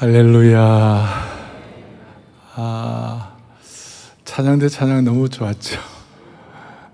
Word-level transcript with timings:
할렐루야. 0.00 1.06
아, 2.54 3.36
찬양 4.24 4.58
대 4.58 4.66
찬양 4.66 5.04
너무 5.04 5.28
좋았죠. 5.28 5.78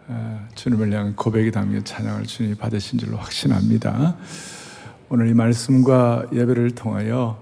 아, 0.08 0.40
주님을 0.56 0.92
향한 0.92 1.14
고백이 1.14 1.52
담긴 1.52 1.84
찬양을 1.84 2.24
주님이 2.24 2.56
받으신 2.56 2.98
줄로 2.98 3.16
확신합니다. 3.16 4.16
오늘 5.08 5.28
이 5.28 5.34
말씀과 5.34 6.24
예배를 6.32 6.72
통하여 6.72 7.38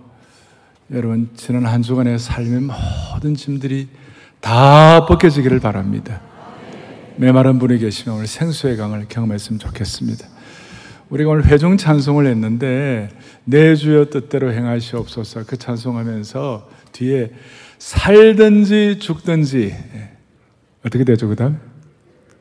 여러분 0.90 1.30
지난 1.35 1.65
한 1.65 1.81
주간의 1.81 2.19
삶의 2.19 2.60
모든 3.15 3.35
짐들이 3.35 3.88
다 4.42 5.06
벗겨지기를 5.06 5.60
바랍니다. 5.60 6.21
메마른 7.17 7.58
분이 7.58 7.78
계시면 7.78 8.17
오늘 8.17 8.26
생수의 8.26 8.76
강을 8.76 9.06
경험했으면 9.08 9.60
좋겠습니다. 9.60 10.33
우리가 11.11 11.31
오늘 11.31 11.47
회중 11.47 11.77
찬송을 11.77 12.27
했는데 12.27 13.09
내 13.45 13.75
주여 13.75 14.07
뜻대로 14.07 14.53
행하시옵소서 14.53 15.45
그 15.47 15.57
찬송하면서 15.57 16.71
뒤에 16.93 17.33
살든지 17.79 18.99
죽든지 18.99 19.75
예. 19.95 20.11
어떻게 20.85 21.05
되죠 21.05 21.29
그다음 21.29 21.59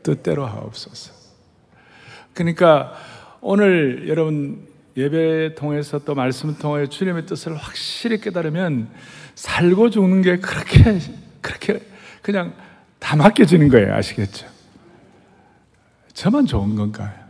뜻대로 0.04 0.46
하옵소서. 0.46 1.14
그러니까 2.34 2.94
오늘 3.42 4.08
여러분 4.08 4.68
예배 4.96 5.56
통해서 5.56 6.00
또 6.00 6.14
말씀 6.14 6.56
통해 6.58 6.88
주님의 6.88 7.26
뜻을 7.26 7.56
확실히 7.56 8.20
깨달으면 8.20 8.90
살고 9.36 9.90
죽는 9.90 10.22
게 10.22 10.38
그렇게 10.38 11.00
그렇게 11.42 11.80
그냥 12.22 12.54
다 13.00 13.16
맡겨지는 13.16 13.70
거예요 13.70 13.96
아시겠죠? 13.96 14.48
저만 16.14 16.46
좋은 16.46 16.76
건가요? 16.76 17.23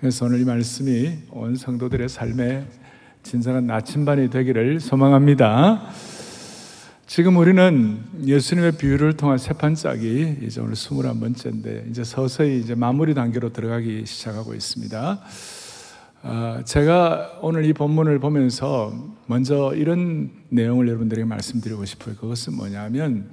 그래서 0.00 0.26
오늘 0.26 0.40
이 0.40 0.44
말씀이 0.44 1.18
온 1.32 1.56
성도들의 1.56 2.08
삶에 2.08 2.64
진정한 3.24 3.66
나침반이 3.66 4.30
되기를 4.30 4.78
소망합니다. 4.78 5.88
지금 7.08 7.36
우리는 7.36 7.98
예수님의 8.24 8.76
비유를 8.78 9.14
통한 9.14 9.38
세 9.38 9.54
판짝이 9.54 10.36
이제 10.42 10.60
오늘 10.60 10.74
21번째인데 10.74 11.90
이제 11.90 12.04
서서히 12.04 12.60
이제 12.60 12.76
마무리 12.76 13.12
단계로 13.12 13.52
들어가기 13.52 14.06
시작하고 14.06 14.54
있습니다. 14.54 15.20
아, 16.22 16.62
제가 16.64 17.40
오늘 17.42 17.64
이 17.64 17.72
본문을 17.72 18.20
보면서 18.20 18.92
먼저 19.26 19.74
이런 19.74 20.30
내용을 20.50 20.86
여러분들에게 20.86 21.24
말씀드리고 21.24 21.84
싶어요. 21.86 22.14
그것은 22.14 22.54
뭐냐면 22.54 23.30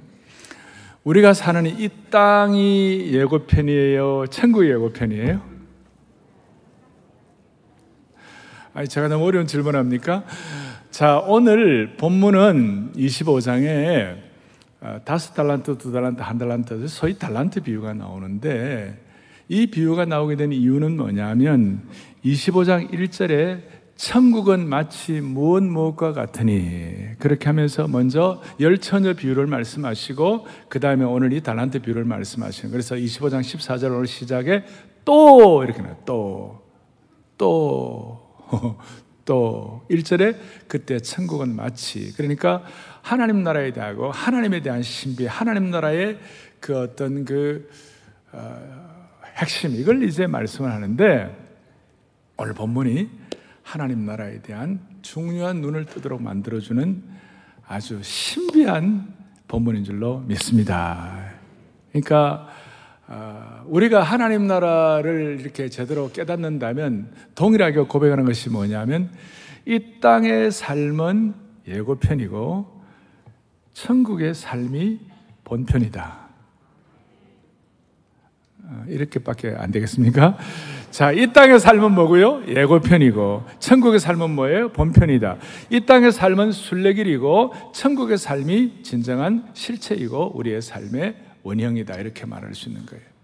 우리가 1.04 1.32
사는 1.32 1.64
이 1.64 1.88
땅이 2.10 3.10
예고편이에요? 3.12 4.24
천국이 4.30 4.68
예고편이에요? 4.70 5.55
아니, 8.76 8.86
제가 8.88 9.08
너무 9.08 9.24
어려운 9.24 9.46
질문 9.46 9.74
합니까? 9.74 10.22
자, 10.90 11.18
오늘 11.26 11.96
본문은 11.96 12.92
25장에 12.94 14.18
아, 14.82 15.00
다섯 15.02 15.32
달란트, 15.32 15.78
두 15.78 15.90
달란트, 15.92 16.20
한 16.20 16.36
달란트, 16.36 16.86
소위 16.86 17.18
달란트 17.18 17.62
비유가 17.62 17.94
나오는데 17.94 19.02
이 19.48 19.68
비유가 19.68 20.04
나오게 20.04 20.36
된 20.36 20.52
이유는 20.52 20.94
뭐냐면 20.98 21.88
25장 22.22 22.90
1절에 22.92 23.62
천국은 23.96 24.68
마치 24.68 25.22
무엇 25.22 25.62
무엇과 25.62 26.12
같으니 26.12 27.14
그렇게 27.18 27.46
하면서 27.46 27.88
먼저 27.88 28.42
열처녀 28.60 29.14
비유를 29.14 29.46
말씀하시고 29.46 30.46
그 30.68 30.80
다음에 30.80 31.06
오늘 31.06 31.32
이 31.32 31.40
달란트 31.40 31.80
비유를 31.80 32.04
말씀하시는 32.04 32.70
그래서 32.70 32.94
25장 32.94 33.40
14절 33.40 33.84
오늘 33.84 34.06
시작에 34.06 34.64
또 35.06 35.64
이렇게 35.64 35.80
나요 35.80 35.96
또또 37.38 38.25
또 39.24 39.84
1절에 39.90 40.36
그때 40.68 40.98
천국은 41.00 41.54
마치 41.54 42.12
그러니까 42.14 42.62
하나님 43.02 43.42
나라에 43.42 43.72
대하고 43.72 44.10
하나님에 44.10 44.62
대한 44.62 44.82
신비, 44.82 45.26
하나님 45.26 45.70
나라의 45.70 46.18
그 46.60 46.78
어떤 46.78 47.24
그 47.24 47.68
어, 48.32 48.96
핵심 49.36 49.74
이걸 49.74 50.02
이제 50.02 50.26
말씀을 50.26 50.72
하는데 50.72 51.36
오늘 52.36 52.54
본문이 52.54 53.10
하나님 53.62 54.06
나라에 54.06 54.40
대한 54.42 54.80
중요한 55.02 55.60
눈을 55.60 55.86
뜨도록 55.86 56.22
만들어주는 56.22 57.02
아주 57.66 58.00
신비한 58.02 59.12
본문인 59.48 59.84
줄로 59.84 60.20
믿습니다. 60.20 61.32
그러니까 61.90 62.48
아, 63.08 63.45
우리가 63.68 64.02
하나님 64.02 64.46
나라를 64.46 65.38
이렇게 65.40 65.68
제대로 65.68 66.10
깨닫는다면 66.10 67.12
동일하게 67.34 67.82
고백하는 67.82 68.24
것이 68.24 68.50
뭐냐면 68.50 69.10
이 69.64 70.00
땅의 70.00 70.52
삶은 70.52 71.34
예고편이고 71.66 72.82
천국의 73.72 74.34
삶이 74.34 75.00
본편이다. 75.44 76.26
아, 78.68 78.84
이렇게밖에 78.88 79.54
안 79.56 79.70
되겠습니까? 79.70 80.38
자, 80.90 81.12
이 81.12 81.32
땅의 81.32 81.60
삶은 81.60 81.92
뭐고요? 81.92 82.46
예고편이고, 82.48 83.44
천국의 83.60 84.00
삶은 84.00 84.30
뭐예요? 84.30 84.72
본편이다. 84.72 85.36
이 85.70 85.84
땅의 85.84 86.10
삶은 86.10 86.52
순례길이고, 86.52 87.52
천국의 87.74 88.18
삶이 88.18 88.82
진정한 88.82 89.46
실체이고, 89.52 90.36
우리의 90.36 90.62
삶의 90.62 91.16
원형이다 91.42 91.94
이렇게 91.96 92.26
말할 92.26 92.54
수 92.54 92.70
있는 92.70 92.86
거예요. 92.86 93.15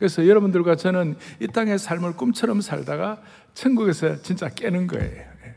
그래서 0.00 0.26
여러분들과 0.26 0.76
저는 0.76 1.16
이 1.40 1.46
땅의 1.46 1.78
삶을 1.78 2.14
꿈처럼 2.14 2.62
살다가 2.62 3.20
천국에서 3.52 4.22
진짜 4.22 4.48
깨는 4.48 4.86
거예요. 4.86 5.12
예. 5.12 5.54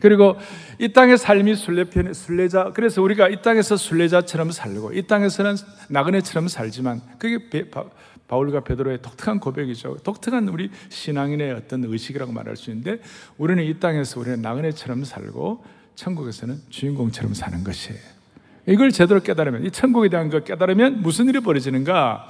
그리고 0.00 0.36
이 0.78 0.92
땅의 0.92 1.18
삶이 1.18 1.56
순례편 1.56 2.14
순례자 2.14 2.70
그래서 2.74 3.02
우리가 3.02 3.28
이 3.28 3.42
땅에서 3.42 3.76
순례자처럼 3.76 4.52
살고 4.52 4.92
이 4.92 5.02
땅에서는 5.08 5.56
나그네처럼 5.88 6.46
살지만 6.46 7.00
그게 7.18 7.50
바울과 8.28 8.60
베드로의 8.60 9.02
독특한 9.02 9.40
고백이죠. 9.40 9.96
독특한 10.04 10.46
우리 10.48 10.70
신앙인의 10.90 11.52
어떤 11.52 11.84
의식이라고 11.84 12.30
말할 12.30 12.56
수 12.56 12.70
있는데 12.70 13.02
우리는 13.36 13.64
이 13.64 13.80
땅에서 13.80 14.20
우리는 14.20 14.40
나그네처럼 14.40 15.02
살고 15.02 15.64
천국에서는 15.96 16.56
주인공처럼 16.70 17.34
사는 17.34 17.64
것이에요. 17.64 17.98
이걸 18.66 18.90
제대로 18.90 19.20
깨달으면, 19.20 19.64
이 19.64 19.70
천국에 19.70 20.08
대한 20.08 20.28
걸 20.28 20.44
깨달으면 20.44 21.02
무슨 21.02 21.28
일이 21.28 21.40
벌어지는가? 21.40 22.28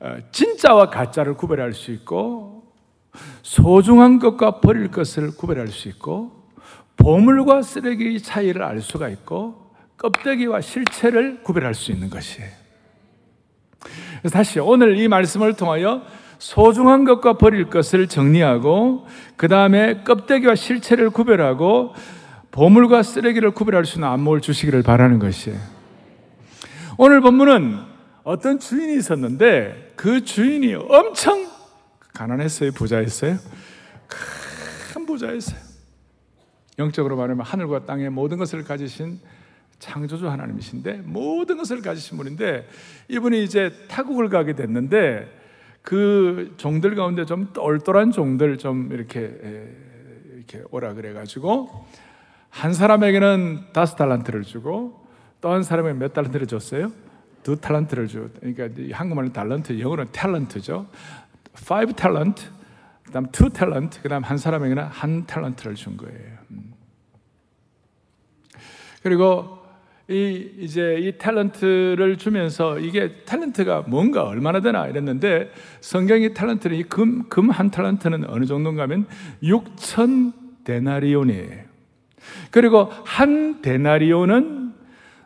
어, 0.00 0.16
진짜와 0.32 0.90
가짜를 0.90 1.34
구별할 1.34 1.72
수 1.72 1.90
있고, 1.92 2.72
소중한 3.42 4.18
것과 4.18 4.60
버릴 4.60 4.90
것을 4.90 5.36
구별할 5.36 5.68
수 5.68 5.88
있고, 5.88 6.50
보물과 6.96 7.62
쓰레기의 7.62 8.20
차이를 8.20 8.62
알 8.62 8.80
수가 8.80 9.08
있고, 9.08 9.72
껍데기와 9.96 10.60
실체를 10.60 11.42
구별할 11.42 11.74
수 11.74 11.92
있는 11.92 12.10
것이에요. 12.10 12.48
다시 14.32 14.58
오늘 14.58 14.98
이 14.98 15.08
말씀을 15.08 15.54
통하여 15.54 16.02
소중한 16.38 17.04
것과 17.04 17.34
버릴 17.34 17.70
것을 17.70 18.08
정리하고, 18.08 19.06
그 19.36 19.48
다음에 19.48 20.02
껍데기와 20.02 20.54
실체를 20.54 21.10
구별하고, 21.10 21.94
보물과 22.50 23.02
쓰레기를 23.02 23.50
구별할 23.50 23.84
수 23.84 23.98
있는 23.98 24.08
안목을 24.08 24.40
주시기를 24.40 24.82
바라는 24.82 25.18
것이에요. 25.18 25.58
오늘 26.96 27.20
본문은 27.20 27.80
어떤 28.22 28.60
주인이 28.60 28.96
있었는데 28.96 29.83
그 29.96 30.24
주인이 30.24 30.74
엄청 30.74 31.46
가난했어요, 32.12 32.72
부자였어요? 32.72 33.36
큰 34.92 35.06
부자였어요. 35.06 35.58
영적으로 36.78 37.16
말하면 37.16 37.44
하늘과 37.44 37.86
땅의 37.86 38.10
모든 38.10 38.38
것을 38.38 38.64
가지신 38.64 39.20
창조주 39.78 40.28
하나님이신데 40.28 41.02
모든 41.04 41.56
것을 41.56 41.82
가지신 41.82 42.16
분인데 42.16 42.68
이분이 43.08 43.44
이제 43.44 43.72
타국을 43.88 44.28
가게 44.28 44.54
됐는데 44.54 45.28
그 45.82 46.54
종들 46.56 46.94
가운데 46.94 47.24
좀 47.26 47.52
똘똘한 47.52 48.10
종들 48.10 48.58
좀 48.58 48.90
이렇게 48.92 49.30
이렇게 50.34 50.62
오라 50.70 50.94
그래 50.94 51.12
가지고 51.12 51.86
한 52.50 52.72
사람에게는 52.72 53.72
다섯 53.72 53.96
달란트를 53.96 54.42
주고 54.42 55.04
또 55.40 55.50
한 55.52 55.62
사람에게 55.62 55.98
몇 55.98 56.14
달란트를 56.14 56.46
줬어요? 56.46 56.90
두 57.44 57.60
달란트를 57.60 58.08
주. 58.08 58.28
그러니까 58.40 58.68
한국말은 58.92 59.32
달란트, 59.32 59.78
영어는 59.78 60.06
탤런트죠. 60.06 60.86
five 61.56 61.94
talent, 61.94 62.48
그다음 63.04 63.30
two 63.30 63.48
talent, 63.50 64.00
그다음 64.02 64.24
한 64.24 64.36
사람에게는 64.38 64.82
한 64.82 65.26
탤런트를 65.26 65.76
준 65.76 65.96
거예요. 65.96 66.38
음. 66.50 66.72
그리고 69.04 69.58
이 70.08 70.50
이제 70.58 70.96
이 70.98 71.12
탤런트를 71.12 72.18
주면서 72.18 72.78
이게 72.78 73.22
탤런트가 73.24 73.88
뭔가 73.88 74.24
얼마나 74.24 74.60
되나 74.60 74.86
이랬는데 74.88 75.50
성경이 75.80 76.30
탤런트는 76.30 76.74
이금 76.76 77.28
금 77.28 77.50
한 77.50 77.70
탤런트는 77.70 78.24
어느 78.28 78.46
정도인가면 78.46 79.06
6천 79.42 80.32
데나리온이에요. 80.64 81.64
그리고 82.50 82.90
한 83.04 83.60
데나리오는 83.60 84.63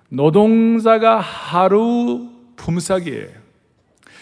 노동자가 0.08 1.18
하루 1.20 2.28
품삯이에요. 2.56 3.28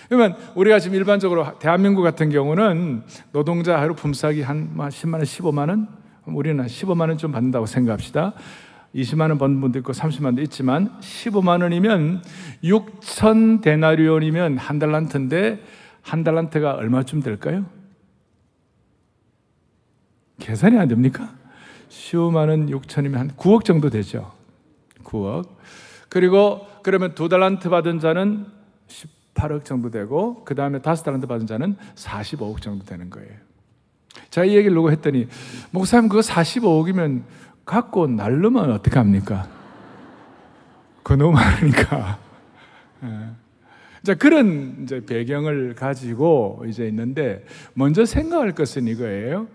그러면 0.08 0.36
우리가 0.54 0.78
지금 0.78 0.96
일반적으로 0.96 1.58
대한민국 1.58 2.02
같은 2.02 2.30
경우는 2.30 3.02
노동자 3.32 3.80
하루 3.80 3.94
품삯이 3.94 4.42
한 4.42 4.76
10만 4.76 5.14
원, 5.14 5.22
15만 5.22 5.68
원, 5.68 5.88
우리는 6.26 6.64
15만 6.64 7.08
원 7.08 7.18
좀 7.18 7.32
받는다고 7.32 7.66
생각합시다. 7.66 8.34
20만 8.94 9.28
원 9.28 9.38
버는 9.38 9.60
분도 9.60 9.78
있고 9.80 9.92
30만 9.92 10.24
원도 10.26 10.42
있지만 10.42 10.90
15만 11.00 11.62
원이면 11.62 12.22
6천 12.64 13.62
데나리온이면 13.62 14.58
한 14.58 14.78
달란트인데 14.78 15.62
한 16.02 16.24
달란트가 16.24 16.74
얼마쯤 16.74 17.20
될까요? 17.22 17.66
계산이 20.38 20.78
안 20.78 20.88
됩니까? 20.88 21.30
15만 21.88 22.48
원 22.48 22.66
6천이면 22.70 23.14
한 23.14 23.30
9억 23.32 23.64
정도 23.64 23.90
되죠. 23.90 24.32
9억. 25.06 25.48
그리고 26.08 26.66
그러면 26.82 27.14
두 27.14 27.28
달란트 27.28 27.68
받은 27.68 28.00
자는 28.00 28.46
18억 29.34 29.64
정도 29.64 29.90
되고 29.90 30.44
그 30.44 30.54
다음에 30.54 30.80
다섯 30.80 31.04
달란트 31.04 31.26
받은 31.26 31.46
자는 31.46 31.76
45억 31.94 32.60
정도 32.60 32.84
되는 32.84 33.10
거예요. 33.10 33.30
자, 34.30 34.44
이 34.44 34.56
얘기를 34.56 34.74
누구 34.74 34.90
했더니 34.90 35.28
목사님 35.70 36.08
그거 36.08 36.20
45억이면 36.20 37.22
갖고 37.64 38.06
날르면 38.06 38.70
어떻게 38.70 38.98
합니까? 38.98 39.48
그 41.02 41.12
너무 41.12 41.32
많으니까. 41.32 42.18
예. 43.04 43.30
자, 44.02 44.14
그런 44.14 44.82
이제 44.82 45.04
배경을 45.04 45.74
가지고 45.74 46.64
이제 46.68 46.86
있는데 46.88 47.44
먼저 47.74 48.04
생각할 48.04 48.52
것은 48.52 48.86
이거예요. 48.86 49.48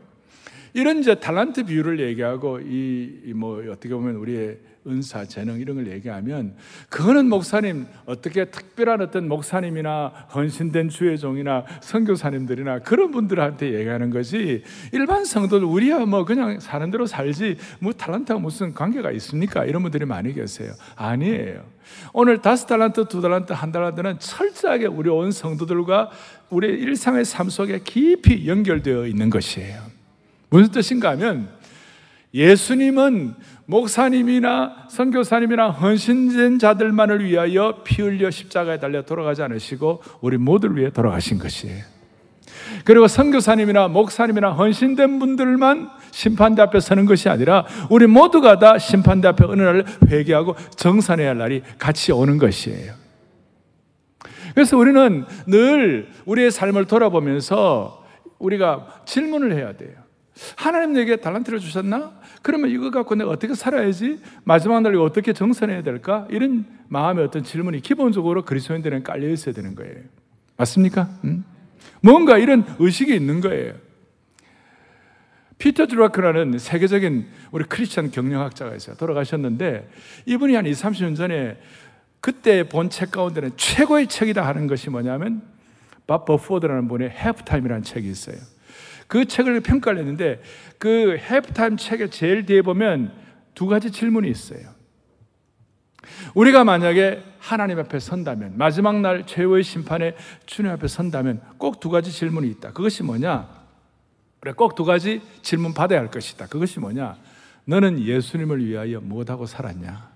이런 0.74 1.00
이제 1.00 1.16
탈란트 1.16 1.66
비율을 1.66 2.00
얘기하고 2.00 2.60
이 2.60 3.34
뭐 3.34 3.64
어떻게 3.72 3.94
보면 3.94 4.16
우리의 4.16 4.60
은사, 4.88 5.26
재능 5.26 5.60
이런 5.60 5.76
걸 5.76 5.92
얘기하면 5.92 6.56
그거는 6.90 7.30
목사님 7.30 7.86
어떻게 8.06 8.46
특별한 8.46 9.02
어떤 9.02 9.28
목사님이나 9.28 10.08
헌신된 10.34 10.90
주의 10.90 11.18
종이나 11.20 11.66
선교사님들이나 11.82 12.80
그런 12.80 13.12
분들한테 13.12 13.74
얘기하는 13.76 14.10
거지 14.10 14.64
일반 14.92 15.24
성도들 15.24 15.64
우리야 15.66 16.00
뭐 16.06 16.26
그냥 16.26 16.60
사는 16.60 16.90
대로 16.90 17.06
살지 17.06 17.58
뭐 17.80 17.94
탈란트가 17.94 18.40
무슨 18.40 18.74
관계가 18.74 19.12
있습니까? 19.12 19.66
이런 19.66 19.84
분들이 19.84 20.06
많이 20.06 20.34
계세요. 20.34 20.74
아니에요. 20.96 21.64
오늘 22.14 22.42
다섯 22.42 22.66
달란트, 22.66 23.06
두 23.06 23.22
달란트, 23.22 23.54
한 23.54 23.72
달란트는 23.72 24.18
철저하게 24.20 24.88
우리 24.88 25.10
온 25.10 25.32
성도들과 25.32 26.10
우리 26.50 26.68
일상의 26.68 27.26
삶 27.26 27.50
속에 27.50 27.82
깊이 27.84 28.48
연결되어 28.48 29.06
있는 29.06 29.30
것이에요. 29.30 29.80
무슨 30.50 30.72
뜻인가 30.72 31.12
하면 31.12 31.50
예수님은 32.34 33.36
목사님이나 33.72 34.88
선교사님이나 34.90 35.70
헌신된 35.70 36.60
자들만을 36.60 37.24
위하여 37.24 37.82
피 37.86 38.02
흘려 38.02 38.30
십자가에 38.30 38.80
달려 38.80 39.02
돌아가지 39.04 39.42
않으시고 39.44 40.04
우리 40.20 40.38
모두를 40.38 40.76
위해 40.76 40.90
돌아가신 40.92 41.40
것이에요. 41.40 41.82
그리고 42.84 43.08
선교사님이나 43.08 43.88
목사님이나 43.88 44.52
헌신된 44.52 45.20
분들만 45.20 45.90
심판대 46.12 46.62
앞에 46.62 46.82
서는 46.82 47.06
것이 47.06 47.30
아니라 47.30 47.66
우리 47.90 48.08
모두가 48.08 48.60
다 48.60 48.78
심판대 48.78 49.30
앞에 49.30 49.46
어느 49.46 49.62
날 49.62 49.86
회개하고 50.06 50.56
정산해야 50.76 51.30
할 51.30 51.38
날이 51.38 51.64
같이 51.80 52.12
오는 52.12 52.38
것이에요. 52.38 52.94
그래서 54.54 54.78
우리는 54.78 55.26
늘 55.48 56.10
우리의 56.26 56.52
삶을 56.52 56.88
돌아보면서 56.88 58.04
우리가 58.38 58.88
질문을 59.06 59.54
해야 59.54 59.72
돼요. 59.78 60.01
하나님 60.56 60.94
내게 60.94 61.18
달란트를 61.18 61.60
주셨나? 61.60 62.14
그러면 62.42 62.70
이거 62.70 62.90
갖고 62.90 63.16
내가 63.16 63.30
어떻게 63.30 63.54
살아야지? 63.54 64.20
마지막 64.44 64.82
날 64.82 64.96
어떻게 64.96 65.34
정선해야 65.34 65.84
될까? 65.84 66.28
이런 66.30 66.66
마음의 66.88 67.26
어떤 67.26 67.44
질문이 67.44 67.82
기본적으로 67.82 68.44
그리스도인들은 68.46 69.04
깔려 69.04 69.30
있어야 69.30 69.54
되는 69.54 69.76
거예요. 69.76 69.96
맞습니까? 70.58 71.10
음? 71.26 71.44
뭔가 72.02 72.38
이런 72.38 72.66
의식이 72.80 73.14
있는 73.14 73.42
거예요. 73.42 73.74
피터 75.58 75.86
드라크라는 75.86 76.58
세계적인 76.58 77.28
우리 77.52 77.66
크리스천 77.66 78.10
경영학자가 78.10 78.76
있어요. 78.76 78.96
돌아가셨는데 78.96 79.88
이분이 80.26 80.56
한 80.56 80.66
20, 80.66 80.86
30년 80.86 81.16
전에 81.16 81.58
그때 82.20 82.68
본 82.68 82.90
책 82.90 83.12
가운데는 83.12 83.52
최고의 83.58 84.08
책이다 84.08 84.46
하는 84.46 84.66
것이 84.68 84.90
뭐냐면 84.90 85.44
밥 86.08 86.26
버포드라는 86.26 86.88
분의 86.88 87.12
해프타임이라는 87.12 87.84
책이 87.84 88.10
있어요. 88.10 88.38
그 89.12 89.26
책을 89.26 89.60
평가를 89.60 90.00
했는데 90.00 90.42
그 90.78 91.18
해프타임 91.18 91.76
책의 91.76 92.12
제일 92.12 92.46
뒤에 92.46 92.62
보면 92.62 93.12
두 93.54 93.68
가지 93.68 93.92
질문이 93.92 94.30
있어요. 94.30 94.62
우리가 96.34 96.64
만약에 96.64 97.22
하나님 97.38 97.78
앞에 97.80 98.00
선다면 98.00 98.54
마지막 98.56 99.02
날 99.02 99.26
최후의 99.26 99.66
심판에 99.66 100.16
주님 100.46 100.72
앞에 100.72 100.88
선다면 100.88 101.42
꼭 101.58 101.82
두 101.82 101.90
가지 101.90 102.10
질문이 102.10 102.48
있다. 102.52 102.72
그것이 102.72 103.04
뭐냐? 103.04 103.50
그래 104.40 104.54
꼭 104.54 104.76
두 104.76 104.86
가지 104.86 105.22
질문 105.42 105.74
받아야 105.74 106.00
할 106.00 106.10
것이다. 106.10 106.48
그것이 106.48 106.80
뭐냐? 106.80 107.18
너는 107.66 108.00
예수님을 108.00 108.66
위하여 108.66 109.02
무엇하고 109.02 109.46
살았냐? 109.46 110.10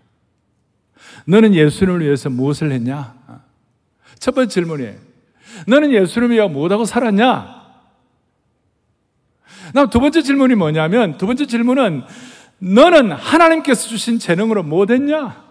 너는 1.26 1.54
예수님을 1.54 2.00
위해서 2.00 2.30
무엇을 2.30 2.72
했냐? 2.72 3.14
첫 4.20 4.34
번째 4.34 4.54
질문이에요. 4.54 4.96
너는 5.68 5.92
예수님을 5.92 6.34
위하여 6.34 6.48
무엇하고 6.48 6.86
살았냐? 6.86 7.55
두 9.90 10.00
번째 10.00 10.22
질문이 10.22 10.56
뭐냐면, 10.56 11.18
두 11.18 11.26
번째 11.26 11.46
질문은, 11.46 12.04
너는 12.60 13.12
하나님께서 13.12 13.88
주신 13.88 14.20
재능으로 14.20 14.64
뭐 14.64 14.86
됐냐? 14.86 15.44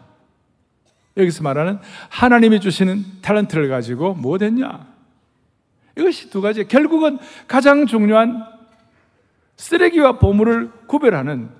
여기서 1.16 1.42
말하는 1.42 1.78
하나님이 2.08 2.60
주시는 2.60 3.04
탤런트를 3.22 3.68
가지고 3.68 4.14
뭐 4.14 4.38
됐냐? 4.38 4.86
이것이 5.96 6.30
두 6.30 6.40
가지. 6.40 6.66
결국은 6.66 7.18
가장 7.46 7.86
중요한 7.86 8.44
쓰레기와 9.56 10.18
보물을 10.18 10.70
구별하는 10.86 11.50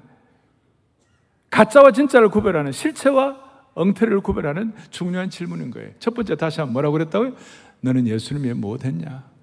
가짜와 1.50 1.92
진짜를 1.92 2.30
구별하는 2.30 2.72
실체와 2.72 3.36
엉터리를 3.74 4.20
구별하는 4.20 4.72
중요한 4.90 5.30
질문인 5.30 5.70
거예요. 5.70 5.90
첫 6.00 6.14
번째 6.14 6.34
다시 6.36 6.60
한번 6.60 6.72
뭐라고 6.72 6.94
그랬다고요? 6.94 7.32
너는 7.80 8.08
예수님이 8.08 8.54
뭐 8.54 8.76
됐냐? 8.76 9.33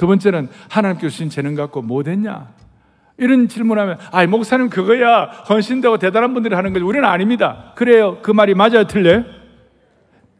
두 0.00 0.06
번째는 0.06 0.48
하나님께 0.70 1.10
주신 1.10 1.28
재능 1.28 1.54
갖고 1.54 1.82
뭐 1.82 2.02
됐냐? 2.02 2.54
이런 3.18 3.48
질문하면, 3.48 3.98
아, 4.12 4.26
목사님 4.26 4.70
그거야 4.70 5.24
헌신되고 5.46 5.98
대단한 5.98 6.32
분들이 6.32 6.54
하는 6.54 6.72
거지. 6.72 6.82
우리는 6.82 7.06
아닙니다. 7.06 7.74
그래요. 7.76 8.16
그 8.22 8.30
말이 8.30 8.54
맞아요, 8.54 8.86
틀려요? 8.86 9.26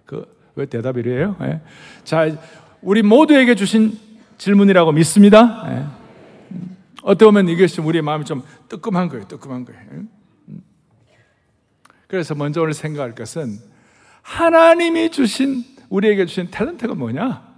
그, 0.07 0.25
왜 0.55 0.65
대답이 0.65 1.03
래요 1.03 1.37
네. 1.41 1.61
자, 2.05 2.35
우리 2.81 3.03
모두에게 3.03 3.55
주신 3.55 3.99
질문이라고 4.39 4.93
믿습니다. 4.93 5.69
네. 5.69 5.85
어떻게 7.03 7.27
보면 7.27 7.51
이것이 7.51 7.83
우리의 7.83 8.01
마음이 8.01 8.25
좀 8.25 8.43
뜨끔한 8.71 9.11
거예요, 9.11 9.29
뜨끔한 9.29 9.67
거예요. 9.67 9.83
그래서 12.07 12.35
먼저 12.35 12.63
오늘 12.63 12.73
생각할 12.73 13.15
것은 13.15 13.59
하나님이 14.23 15.11
주신, 15.11 15.65
우리에게 15.91 16.25
주신 16.25 16.51
탤런트가 16.51 16.97
뭐냐? 16.97 17.50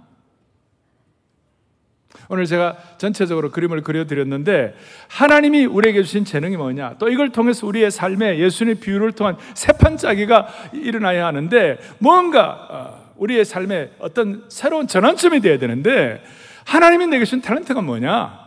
오늘 2.29 2.45
제가 2.45 2.77
전체적으로 2.97 3.51
그림을 3.51 3.81
그려드렸는데 3.81 4.75
하나님이 5.07 5.65
우리에게 5.65 6.03
주신 6.03 6.25
재능이 6.25 6.57
뭐냐? 6.57 6.95
또 6.99 7.09
이걸 7.09 7.29
통해서 7.31 7.67
우리의 7.67 7.91
삶에 7.91 8.39
예수님의 8.39 8.75
비유를 8.75 9.13
통한 9.13 9.37
세판짜기가 9.53 10.47
일어나야 10.73 11.25
하는데 11.25 11.77
뭔가 11.99 12.67
어, 12.69 13.03
우리의 13.17 13.45
삶에 13.45 13.91
어떤 13.99 14.45
새로운 14.49 14.87
전환점이 14.87 15.39
되어야 15.41 15.59
되는데 15.59 16.23
하나님이 16.65 17.07
내게 17.07 17.25
주신 17.25 17.41
탤런트가 17.41 17.83
뭐냐 17.83 18.42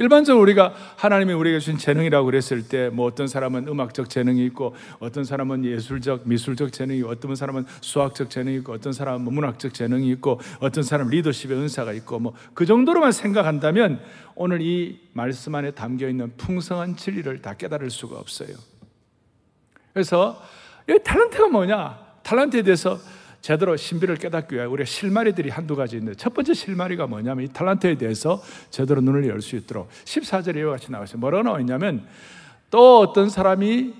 일반적으로 0.00 0.42
우리가 0.42 0.74
하나님이 0.96 1.32
우리에게 1.32 1.58
주신 1.58 1.76
재능이라고 1.76 2.24
그랬을 2.26 2.68
때 2.68 2.88
뭐 2.90 3.06
어떤 3.06 3.26
사람은 3.26 3.66
음악적 3.68 4.08
재능이 4.08 4.44
있고 4.46 4.74
어떤 5.00 5.24
사람은 5.24 5.64
예술적 5.64 6.22
미술적 6.28 6.72
재능이 6.72 7.00
있고 7.00 7.10
어떤 7.10 7.34
사람은 7.34 7.66
수학적 7.80 8.30
재능이 8.30 8.58
있고 8.58 8.72
어떤 8.72 8.92
사람은 8.92 9.22
뭐 9.24 9.32
문학적 9.32 9.74
재능이 9.74 10.08
있고 10.12 10.40
어떤 10.60 10.84
사람은 10.84 11.10
리더십의 11.10 11.56
은사가 11.58 11.92
있고 11.94 12.18
뭐 12.20 12.34
그 12.54 12.64
정도로만 12.66 13.12
생각한다면 13.12 14.00
오늘 14.34 14.60
이 14.62 15.00
말씀 15.12 15.54
안에 15.54 15.72
담겨 15.72 16.08
있는 16.08 16.32
풍성한 16.36 16.96
진리를 16.96 17.42
다 17.42 17.54
깨달을 17.54 17.90
수가 17.90 18.16
없어요. 18.18 18.56
그래서 19.92 20.40
이 20.88 20.92
탤런트가 20.92 21.48
뭐냐? 21.50 21.98
탤런트에 22.22 22.64
대해서 22.64 22.98
제대로 23.40 23.76
신비를 23.76 24.16
깨닫기 24.16 24.56
위해 24.56 24.64
우리가 24.64 24.84
실마리들이 24.84 25.50
한두 25.50 25.76
가지 25.76 25.96
있는데 25.96 26.16
첫 26.16 26.34
번째 26.34 26.54
실마리가 26.54 27.06
뭐냐면 27.06 27.44
이 27.44 27.48
탈란트에 27.48 27.96
대해서 27.96 28.42
제대로 28.70 29.00
눈을 29.00 29.26
열 29.28 29.40
수 29.40 29.56
있도록 29.56 29.88
14절에 30.04 30.56
이와 30.58 30.72
같이 30.72 30.90
나와 30.90 31.04
있어요. 31.04 31.18
뭐라고 31.20 31.44
나와 31.44 31.60
있냐면 31.60 32.06
또 32.70 33.00
어떤 33.00 33.30
사람이 33.30 33.94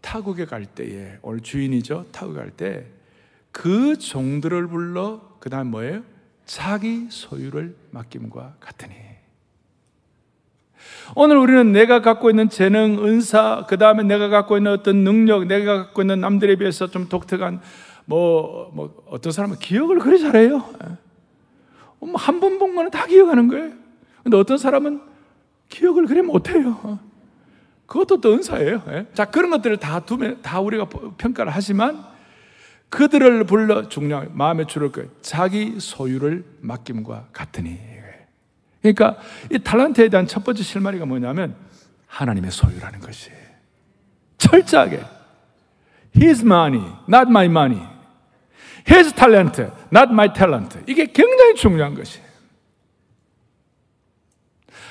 타국에 0.00 0.46
갈 0.46 0.64
때에 0.64 1.18
오늘 1.22 1.40
주인이죠. 1.40 2.06
타국에 2.12 2.38
갈때 2.38 2.86
그 3.50 3.98
종들을 3.98 4.68
불러 4.68 5.20
그다음 5.40 5.68
뭐예요? 5.68 6.02
자기 6.46 7.06
소유를 7.10 7.76
맡김과 7.90 8.56
같으니 8.60 8.94
오늘 11.14 11.36
우리는 11.36 11.72
내가 11.72 12.00
갖고 12.00 12.30
있는 12.30 12.48
재능, 12.48 13.04
은사, 13.04 13.66
그 13.68 13.76
다음에 13.76 14.02
내가 14.02 14.28
갖고 14.28 14.56
있는 14.56 14.72
어떤 14.72 15.04
능력, 15.04 15.46
내가 15.46 15.84
갖고 15.84 16.02
있는 16.02 16.20
남들에 16.20 16.56
비해서 16.56 16.86
좀 16.88 17.08
독특한 17.08 17.60
뭐, 18.04 18.70
뭐 18.74 19.02
어떤 19.08 19.32
사람은 19.32 19.58
기억을 19.58 19.98
그리 19.98 20.20
잘해요. 20.20 20.64
예. 20.84 20.88
뭐 22.00 22.16
한 22.16 22.40
번 22.40 22.58
본 22.58 22.74
거는 22.74 22.90
다 22.90 23.06
기억하는 23.06 23.48
거예요. 23.48 23.72
근데 24.22 24.36
어떤 24.36 24.58
사람은 24.58 25.00
기억을 25.68 26.06
그래 26.06 26.20
못해요. 26.22 26.98
그것도 27.86 28.20
또 28.20 28.32
은사예요. 28.34 28.82
예? 28.88 29.06
자, 29.14 29.24
그런 29.26 29.50
것들을 29.50 29.76
다 29.78 30.00
두면, 30.00 30.42
다 30.42 30.60
우리가 30.60 30.88
평가를 31.18 31.52
하지만 31.54 32.04
그들을 32.88 33.44
불러 33.44 33.88
중량, 33.88 34.30
마음에 34.34 34.66
주를 34.66 34.92
것, 34.92 35.06
자기 35.22 35.78
소유를 35.78 36.44
맡김과 36.60 37.28
같으니. 37.32 37.78
그러니까 38.82 39.16
이 39.50 39.58
탈란트에 39.58 40.08
대한 40.08 40.26
첫 40.26 40.42
번째 40.44 40.62
실마리가 40.62 41.06
뭐냐면 41.06 41.54
하나님의 42.06 42.50
소유라는 42.50 43.00
것이. 43.00 43.30
철저하게. 44.38 45.00
His 46.16 46.44
money, 46.44 46.84
not 47.08 47.28
my 47.28 47.46
money. 47.46 47.80
His 48.88 49.12
talent, 49.14 49.62
not 49.92 50.10
my 50.10 50.32
talent. 50.32 50.78
이게 50.86 51.06
굉장히 51.06 51.54
중요한 51.54 51.94
것이에요. 51.94 52.26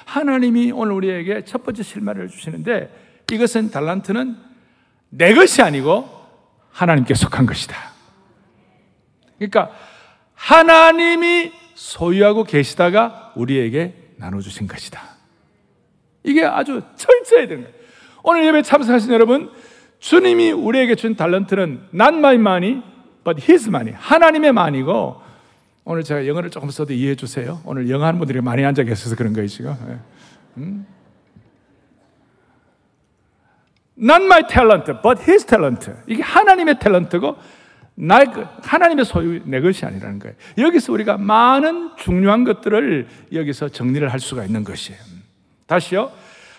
하나님이 0.05 0.71
오늘 0.71 0.93
우리에게 0.93 1.45
첫 1.45 1.63
번째 1.63 1.83
실마리를 1.83 2.27
주시는데 2.27 3.23
이것은 3.31 3.71
달란트는 3.71 4.37
내 5.09 5.33
것이 5.33 5.61
아니고 5.61 6.09
하나님께 6.71 7.13
속한 7.13 7.45
것이다. 7.45 7.75
그러니까 9.37 9.71
하나님이 10.33 11.51
소유하고 11.75 12.43
계시다가 12.43 13.31
우리에게 13.35 13.95
나눠주신 14.17 14.67
것이다. 14.67 15.01
이게 16.23 16.45
아주 16.45 16.81
철저해야 16.95 17.47
되는 17.47 17.63
거예요. 17.63 17.75
오늘 18.23 18.45
예배 18.45 18.61
참석하신 18.61 19.11
여러분, 19.11 19.51
주님이 19.99 20.51
우리에게 20.51 20.95
준 20.95 21.15
달란트는 21.15 21.89
not 21.93 22.15
my 22.17 22.35
money, 22.35 22.83
but 23.23 23.41
his 23.41 23.67
money. 23.67 23.95
하나님의 23.99 24.51
만이고 24.51 25.21
오늘 25.83 26.03
제가 26.03 26.27
영어를 26.27 26.49
조금 26.49 26.69
써도 26.69 26.93
이해해 26.93 27.15
주세요. 27.15 27.61
오늘 27.65 27.89
영어 27.89 28.05
하는 28.05 28.19
분들이 28.19 28.39
많이 28.41 28.63
앉아 28.63 28.83
계셔서 28.83 29.15
그런 29.15 29.33
거예요, 29.33 29.47
지금. 29.47 29.75
예. 29.89 29.97
음? 30.57 30.85
Not 33.99 34.23
my 34.23 34.43
talent, 34.47 34.91
but 35.03 35.21
his 35.21 35.45
talent. 35.45 35.91
이게 36.07 36.21
하나님의 36.21 36.75
탤런트고 36.75 37.35
나의 37.95 38.31
그, 38.33 38.45
하나님의 38.63 39.05
소유 39.05 39.41
내 39.45 39.61
것이 39.61 39.85
아니라는 39.85 40.19
거예요. 40.19 40.35
여기서 40.57 40.93
우리가 40.93 41.17
많은 41.17 41.91
중요한 41.97 42.43
것들을 42.43 43.07
여기서 43.33 43.69
정리를 43.69 44.07
할 44.07 44.19
수가 44.19 44.45
있는 44.45 44.63
것이에요. 44.63 44.99
다시요. 45.67 46.11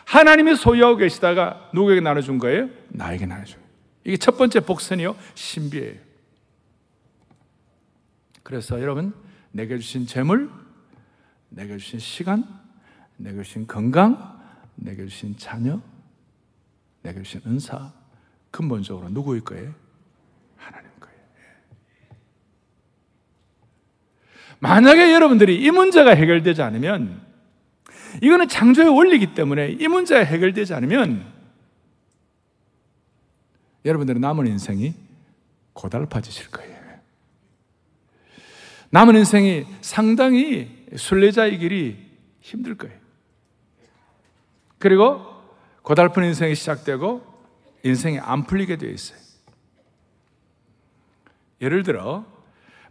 하나님이 0.04 0.56
소유하고 0.56 0.96
계시다가 0.96 1.70
누구에게 1.72 2.00
나눠준 2.00 2.38
거예요? 2.38 2.68
나에게 2.88 3.26
나눠준 3.26 3.56
거예요. 3.56 3.68
이게 4.04 4.16
첫 4.16 4.36
번째 4.36 4.60
복선이요. 4.60 5.16
신비예요. 5.34 6.11
그래서 8.52 8.78
여러분, 8.82 9.14
내게 9.50 9.78
주신 9.78 10.06
재물, 10.06 10.50
내게 11.48 11.78
주신 11.78 11.98
시간, 11.98 12.44
내게 13.16 13.42
주신 13.42 13.66
건강, 13.66 14.38
내게 14.74 15.06
주신 15.06 15.34
자녀, 15.38 15.80
내게 17.00 17.22
주신 17.22 17.40
은사, 17.46 17.94
근본적으로 18.50 19.08
누구일 19.08 19.40
거예요? 19.40 19.72
하나님 20.58 20.90
거예요. 21.00 21.16
예. 21.16 22.16
만약에 24.60 25.14
여러분들이 25.14 25.58
이 25.58 25.70
문제가 25.70 26.10
해결되지 26.10 26.60
않으면, 26.60 27.22
이거는 28.22 28.48
창조의 28.48 28.90
원리이기 28.90 29.32
때문에 29.32 29.78
이 29.80 29.88
문제가 29.88 30.26
해결되지 30.26 30.74
않으면, 30.74 31.24
여러분들의 33.86 34.20
남은 34.20 34.46
인생이 34.46 34.92
고달파지실 35.72 36.50
거예요. 36.50 36.71
남은 38.92 39.16
인생이 39.16 39.64
상당히 39.80 40.86
순례자의 40.94 41.58
길이 41.58 41.96
힘들 42.40 42.74
거예요. 42.74 42.94
그리고 44.78 45.24
고달픈 45.80 46.24
인생이 46.24 46.54
시작되고 46.54 47.22
인생이 47.84 48.18
안 48.18 48.44
풀리게 48.44 48.76
되어 48.76 48.90
있어요. 48.90 49.18
예를 51.62 51.84
들어, 51.84 52.26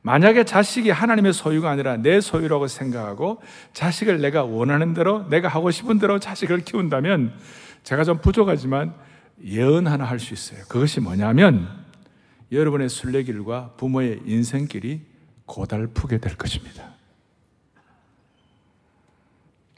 만약에 0.02 0.44
자식이 0.44 0.90
하나님의 0.90 1.34
소유가 1.34 1.70
아니라 1.70 1.98
내 1.98 2.20
소유라고 2.20 2.68
생각하고 2.68 3.40
자식을 3.74 4.22
내가 4.22 4.44
원하는 4.44 4.96
대로, 4.96 5.30
내가 5.30 5.50
하고 5.50 5.70
싶은 5.70 6.00
대로 6.00 6.18
자식을 6.18 6.62
키운다면 6.62 7.38
제가 7.84 8.04
좀 8.06 8.18
부족하지만 8.22 8.96
예언 9.44 9.86
하나 9.86 10.06
할 10.06 10.18
수 10.18 10.34
있어요. 10.34 10.64
그것이 10.68 11.00
뭐냐면 11.00 11.70
여러분의 12.52 12.90
순례길과 12.90 13.76
부모의 13.78 14.22
인생길이 14.26 15.11
고달프게 15.52 16.20
될 16.20 16.38
것입니다. 16.38 16.94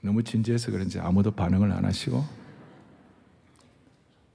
너무 0.03 0.21
진지해서 0.21 0.71
그런지 0.71 0.99
아무도 0.99 1.31
반응을 1.31 1.71
안 1.71 1.83
하시고 1.83 2.23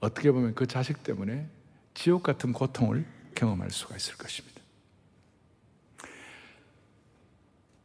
어떻게 0.00 0.32
보면 0.32 0.56
그 0.56 0.66
자식 0.66 1.04
때문에 1.04 1.46
지옥 1.94 2.24
같은 2.24 2.52
고통을 2.52 3.04
경험할 3.36 3.70
수가 3.70 3.94
있을 3.94 4.16
것입니다. 4.16 4.60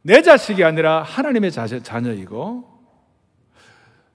내 0.02 0.20
자식이 0.22 0.64
아니라 0.64 1.02
하나님의 1.04 1.52
자녀이고 1.52 2.74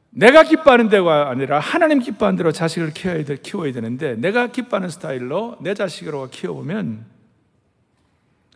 내가 0.10 0.44
기뻐하는 0.44 0.90
데가 0.90 1.30
아니라 1.30 1.60
하나님 1.60 2.00
기뻐하는 2.00 2.36
대로 2.36 2.52
자식을 2.52 2.94
키워야, 2.94 3.24
키워야 3.24 3.72
되는데 3.72 4.16
내가 4.16 4.48
기뻐하는 4.48 4.90
스타일로 4.90 5.60
내 5.62 5.74
자식으로 5.76 6.30
키워보면 6.30 7.19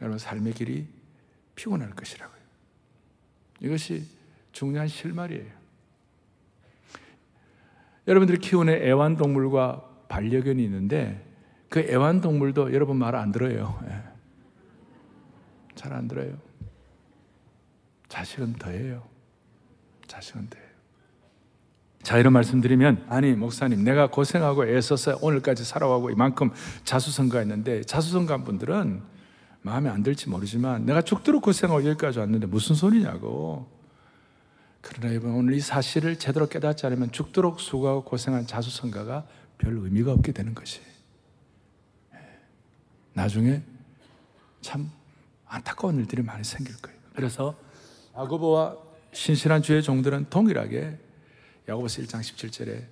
여러분 0.04 0.20
삶의 0.20 0.54
길이 0.54 0.88
피곤할 1.56 1.92
것이라고요. 1.92 2.40
이것이 3.62 4.06
중요한 4.52 4.88
실말이에요. 4.88 5.52
여러분들이 8.08 8.40
키우는 8.40 8.74
애완동물과 8.84 10.06
반려견이 10.10 10.64
있는데 10.66 11.26
그 11.70 11.80
애완동물도 11.80 12.74
여러분 12.74 12.98
말 12.98 13.16
안 13.16 13.32
들어요. 13.32 13.82
예. 13.88 14.04
잘안 15.76 16.08
들어요. 16.08 16.38
자식은 18.10 18.54
더해요. 18.54 19.08
자식은 20.08 20.50
더해요. 20.50 20.70
자, 22.04 22.18
이런 22.18 22.34
말씀드리면, 22.34 23.06
아니, 23.08 23.32
목사님, 23.34 23.84
내가 23.84 24.08
고생하고 24.10 24.68
애써서 24.68 25.18
오늘까지 25.22 25.64
살아가고 25.64 26.10
이만큼 26.12 26.52
자수성가했는데, 26.84 27.84
자수성가한 27.84 28.44
분들은 28.44 29.02
마음에 29.64 29.90
안 29.90 30.04
들지 30.04 30.30
모르지만 30.30 30.86
내가 30.86 31.02
죽도록 31.02 31.42
고생하고 31.42 31.86
여기까지 31.90 32.20
왔는데 32.20 32.48
무슨 32.48 32.76
소리냐고. 32.76 33.68
그러나 34.82 35.14
여러분 35.14 35.32
오늘 35.32 35.54
이 35.54 35.62
사실을 35.62 36.20
제대로 36.20 36.48
깨닫지 36.48 36.86
않으면 36.86 37.12
죽도록 37.12 37.62
수고하고 37.62 38.04
고생한 38.04 38.46
자수성가가 38.46 39.26
별 39.58 39.78
의미가 39.78 40.12
없게 40.12 40.34
되는 40.34 40.54
것이. 40.54 40.82
예. 42.14 42.18
나중에 43.14 43.64
참 44.62 44.92
안타까운 45.48 45.98
일들이 45.98 46.22
많이 46.22 46.44
생길 46.44 46.76
거예요. 46.82 47.00
그래서 47.16 47.56
야고보와 48.18 48.76
신실한 49.14 49.62
주의 49.62 49.82
종들은 49.82 50.30
동일하게 50.30 51.00
야고보서 51.70 52.02
1장 52.02 52.20
17절에 52.20 52.84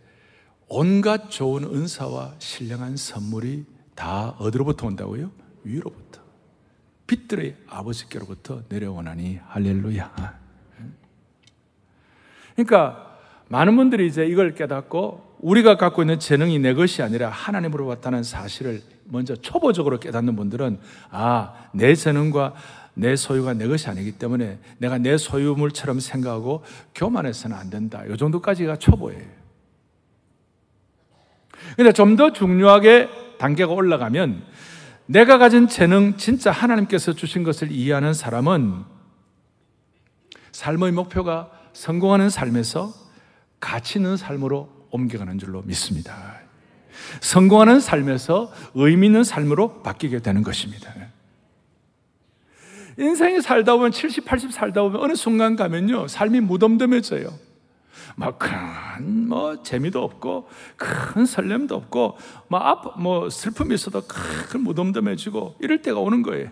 온갖 0.69 1.29
좋은 1.29 1.65
은사와 1.65 2.35
신령한 2.39 2.95
선물이 2.95 3.65
다 3.93 4.29
어디로부터 4.39 4.87
온다고요? 4.87 5.29
위로부터. 5.65 6.20
빛들의 7.11 7.55
아버지께로부터 7.67 8.61
내려오나니 8.69 9.37
할렐루야. 9.49 10.39
그러니까 12.55 13.17
많은 13.49 13.75
분들이 13.75 14.07
이제 14.07 14.25
이걸 14.25 14.55
깨닫고 14.55 15.35
우리가 15.39 15.75
갖고 15.75 16.03
있는 16.03 16.19
재능이 16.19 16.59
내 16.59 16.73
것이 16.73 17.01
아니라 17.03 17.27
하나님으로 17.27 17.85
왔다는 17.85 18.23
사실을 18.23 18.81
먼저 19.03 19.35
초보적으로 19.35 19.99
깨닫는 19.99 20.37
분들은 20.37 20.79
아, 21.09 21.53
내 21.73 21.95
재능과 21.95 22.53
내 22.93 23.17
소유가 23.17 23.53
내 23.53 23.67
것이 23.67 23.89
아니기 23.89 24.13
때문에 24.13 24.59
내가 24.77 24.97
내 24.97 25.17
소유물처럼 25.17 25.99
생각하고 25.99 26.63
교만해서는 26.95 27.57
안 27.57 27.69
된다. 27.69 28.03
이 28.05 28.15
정도까지가 28.15 28.77
초보예요. 28.77 29.27
근데 31.75 31.91
좀 31.91 32.15
더 32.15 32.31
중요하게 32.31 33.09
단계가 33.37 33.73
올라가면 33.73 34.43
내가 35.11 35.37
가진 35.37 35.67
재능, 35.67 36.15
진짜 36.15 36.51
하나님께서 36.51 37.11
주신 37.11 37.43
것을 37.43 37.69
이해하는 37.69 38.13
사람은 38.13 38.85
삶의 40.53 40.93
목표가 40.93 41.51
성공하는 41.73 42.29
삶에서 42.29 42.93
가치 43.59 43.99
있는 43.99 44.15
삶으로 44.15 44.69
옮겨가는 44.89 45.37
줄로 45.37 45.63
믿습니다. 45.63 46.35
성공하는 47.19 47.81
삶에서 47.81 48.53
의미 48.73 49.07
있는 49.07 49.25
삶으로 49.25 49.81
바뀌게 49.83 50.19
되는 50.19 50.43
것입니다. 50.43 50.93
인생이 52.97 53.41
살다 53.41 53.75
보면 53.75 53.91
70, 53.91 54.23
80 54.23 54.53
살다 54.53 54.81
보면 54.81 55.01
어느 55.01 55.15
순간 55.15 55.57
가면요, 55.57 56.07
삶이 56.07 56.39
무덤덤해져요. 56.39 57.50
막큰 58.15 59.27
뭐 59.27 59.61
재미도 59.63 60.03
없고 60.03 60.49
큰 60.75 61.25
설렘도 61.25 61.75
없고 61.75 62.17
뭐아뭐 62.49 63.29
슬픔이 63.29 63.75
있어도 63.75 64.03
큰 64.07 64.61
무덤덤해지고 64.61 65.55
이럴 65.59 65.81
때가 65.81 65.99
오는 65.99 66.21
거예요. 66.21 66.49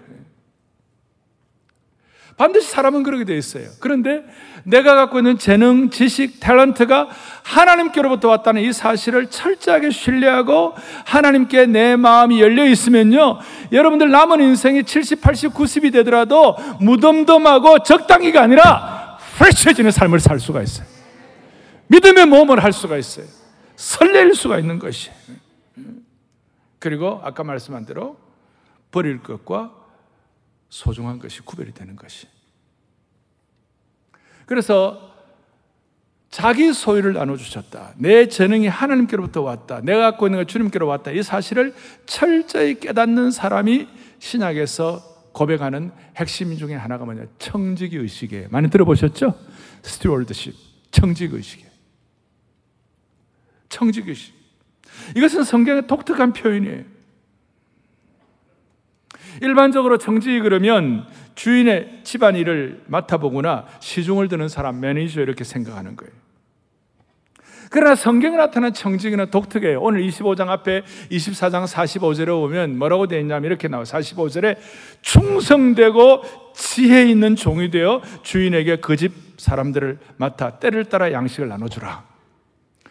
반드시 2.39 2.71
사람은 2.71 3.03
그러게 3.03 3.25
돼 3.25 3.37
있어요. 3.37 3.67
그런데 3.81 4.23
내가 4.63 4.95
갖고 4.95 5.19
있는 5.19 5.37
재능, 5.37 5.89
지식, 5.89 6.39
탤런트가 6.39 7.09
하나님께로부터 7.43 8.29
왔다는 8.29 8.61
이 8.61 8.71
사실을 8.71 9.29
철저하게 9.29 9.89
신뢰하고 9.89 10.73
하나님께 11.05 11.65
내 11.65 11.97
마음이 11.97 12.39
열려 12.39 12.65
있으면요. 12.65 13.39
여러분들 13.73 14.09
남은 14.09 14.39
인생이 14.39 14.85
70, 14.85 15.19
80, 15.19 15.53
90이 15.53 15.91
되더라도 15.91 16.55
무덤덤하고 16.79 17.83
적당히가 17.83 18.41
아니라 18.41 19.17
프레시해지는 19.37 19.91
삶을 19.91 20.21
살 20.21 20.39
수가 20.39 20.61
있어요. 20.61 20.98
믿음의 21.89 22.25
모험을 22.27 22.63
할 22.63 22.71
수가 22.71 22.97
있어요. 22.97 23.25
설레일 23.75 24.33
수가 24.35 24.59
있는 24.59 24.79
것이. 24.79 25.11
그리고 26.79 27.19
아까 27.23 27.43
말씀한 27.43 27.85
대로 27.85 28.17
버릴 28.91 29.21
것과 29.21 29.75
소중한 30.69 31.19
것이 31.19 31.41
구별이 31.41 31.73
되는 31.73 31.95
것이. 31.95 32.27
그래서 34.45 35.09
자기 36.29 36.73
소유를 36.73 37.13
나눠주셨다. 37.13 37.95
내 37.97 38.27
재능이 38.27 38.67
하나님께로부터 38.67 39.41
왔다. 39.41 39.81
내가 39.81 40.11
갖고 40.11 40.27
있는 40.27 40.39
것 40.39 40.47
주님께로 40.47 40.85
왔다. 40.87 41.11
이 41.11 41.23
사실을 41.23 41.73
철저히 42.05 42.79
깨닫는 42.79 43.31
사람이 43.31 43.87
신약에서 44.19 45.31
고백하는 45.33 45.91
핵심 46.15 46.55
중에 46.55 46.75
하나가 46.75 47.05
뭐냐? 47.05 47.23
청지기 47.39 47.97
의식이에요. 47.97 48.49
많이 48.51 48.69
들어보셨죠? 48.69 49.33
Stewardship. 49.81 50.53
청지기 50.91 51.35
의식이에요. 51.35 51.68
의식. 54.07 54.33
이것은 55.15 55.43
성경의 55.43 55.87
독특한 55.87 56.33
표현이에요. 56.33 56.83
일반적으로 59.41 59.97
청지기 59.97 60.39
그러면 60.41 61.07
주인의 61.35 62.01
집안 62.03 62.35
일을 62.35 62.83
맡아보거나 62.87 63.65
시중을 63.79 64.27
드는 64.27 64.49
사람, 64.49 64.81
매니저 64.81 65.21
이렇게 65.21 65.43
생각하는 65.43 65.95
거예요. 65.95 66.11
그러나 67.71 67.93
성경에 67.95 68.35
나타난 68.35 68.73
청직은 68.73 69.29
독특해요. 69.29 69.79
오늘 69.79 70.01
25장 70.01 70.49
앞에 70.49 70.81
24장 71.11 71.67
45절에 71.67 72.27
보면 72.27 72.77
뭐라고 72.79 73.05
되어 73.07 73.19
있냐면 73.19 73.45
이렇게 73.45 73.67
나와요. 73.67 73.83
45절에 73.85 74.57
충성되고 75.03 76.23
지혜 76.55 77.05
있는 77.07 77.35
종이 77.35 77.69
되어 77.69 78.01
주인에게 78.23 78.77
그 78.77 78.95
집 78.97 79.29
사람들을 79.37 79.99
맡아 80.17 80.59
때를 80.59 80.85
따라 80.85 81.11
양식을 81.13 81.47
나눠주라. 81.47 82.08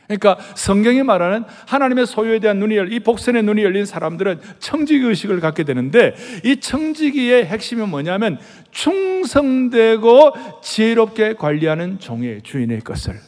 그러니까 0.09 0.39
성경이 0.57 1.03
말하는 1.03 1.45
하나님의 1.67 2.07
소유에 2.07 2.39
대한 2.39 2.59
눈이 2.59 2.77
열, 2.77 2.93
이 2.93 2.99
복선의 2.99 3.43
눈이 3.43 3.63
열린 3.63 3.85
사람들은 3.85 4.41
청지기 4.59 5.05
의식을 5.05 5.41
갖게 5.41 5.65
되는데 5.65 6.15
이 6.45 6.59
청지기의 6.59 7.45
핵심이 7.45 7.87
뭐냐면 7.87 8.39
충성되고 8.71 10.33
지혜롭게 10.63 11.35
관리하는 11.35 11.99
종의 11.99 12.43
주인의 12.43 12.81
것을. 12.81 13.21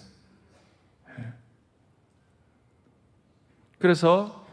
그래서 3.78 4.46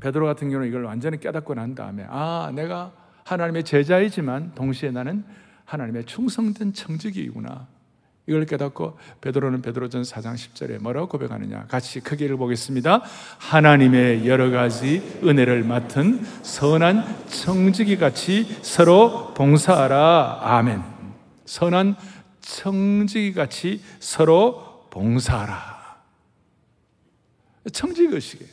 베드로 0.00 0.26
같은 0.26 0.50
경우는 0.50 0.68
이걸 0.68 0.84
완전히 0.84 1.18
깨닫고 1.18 1.54
난 1.54 1.74
다음에 1.74 2.06
아, 2.08 2.52
내가 2.54 2.92
하나님의 3.24 3.64
제자이지만 3.64 4.54
동시에 4.54 4.90
나는 4.90 5.24
하나님의 5.64 6.04
충성된 6.04 6.74
청지기이구나. 6.74 7.73
이걸 8.26 8.46
깨닫고 8.46 8.98
베드로는 9.20 9.60
베드로전 9.60 10.02
4장 10.02 10.34
10절에 10.34 10.80
뭐라고 10.80 11.08
고백하느냐? 11.08 11.66
같이 11.66 12.00
크게 12.00 12.24
읽어보겠습니다. 12.24 13.02
하나님의 13.38 14.26
여러 14.26 14.50
가지 14.50 15.02
은혜를 15.22 15.62
맡은 15.64 16.24
선한 16.42 17.26
청지기 17.28 17.98
같이 17.98 18.44
서로 18.62 19.34
봉사하라. 19.34 20.38
아멘. 20.40 20.82
선한 21.44 21.96
청지기 22.40 23.34
같이 23.34 23.82
서로 24.00 24.86
봉사하라. 24.90 25.74
청지기 27.72 28.14
의식이에요. 28.14 28.50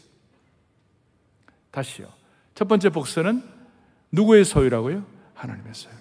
다시요. 1.71 2.07
첫 2.55 2.67
번째 2.67 2.89
복수는 2.89 3.41
누구의 4.11 4.43
소유라고요? 4.43 5.05
하나님의 5.33 5.73
소유. 5.73 5.93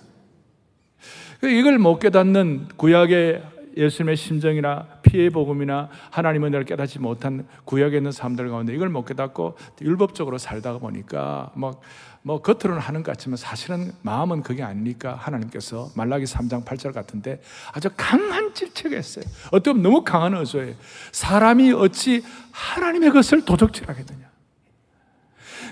이걸 1.42 1.78
못 1.78 1.98
깨닫는 2.00 2.68
구약의 2.76 3.42
예수님의 3.76 4.16
심정이나 4.16 4.86
피해 5.02 5.30
복음이나 5.30 5.88
하나님의 6.10 6.48
은혜를 6.48 6.64
깨닫지 6.64 6.98
못한 6.98 7.46
구역에 7.64 7.98
있는 7.98 8.12
사람들 8.12 8.48
가운데 8.50 8.74
이걸 8.74 8.88
못 8.88 9.04
깨닫고 9.04 9.56
율법적으로 9.80 10.38
살다가 10.38 10.78
보니까 10.78 11.50
뭐, 11.54 11.80
뭐 12.22 12.40
겉으로는 12.40 12.80
하는 12.80 13.02
것 13.02 13.12
같지만 13.12 13.36
사실은 13.36 13.92
마음은 14.02 14.42
그게 14.42 14.62
아니니까 14.62 15.14
하나님께서 15.14 15.90
말라기 15.94 16.24
3장 16.24 16.64
8절 16.64 16.92
같은데 16.92 17.40
아주 17.72 17.88
강한 17.96 18.52
질책을 18.54 18.96
했어요. 18.96 19.24
어떻게 19.46 19.72
보면 19.72 19.82
너무 19.82 20.04
강한 20.04 20.34
어조예요. 20.34 20.74
사람이 21.12 21.72
어찌 21.72 22.22
하나님의 22.52 23.10
것을 23.10 23.44
도적질하겠느냐. 23.44 24.30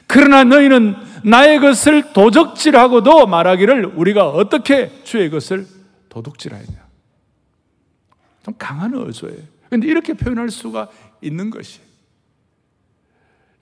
그러나 0.07 0.43
너희는 0.43 0.97
나의 1.25 1.61
것을 1.61 2.13
도적질하고도 2.15 3.27
말하기를 3.27 3.85
우리가 3.95 4.31
어떻게 4.31 4.91
주의 5.05 5.29
것을 5.29 5.67
도둑질하였냐. 6.09 6.88
좀 8.49 8.55
강한 8.57 8.95
어조예요. 8.95 9.43
그런데 9.67 9.87
이렇게 9.89 10.15
표현할 10.15 10.51
수가 10.51 10.89
있는 11.21 11.51
것이. 11.51 11.81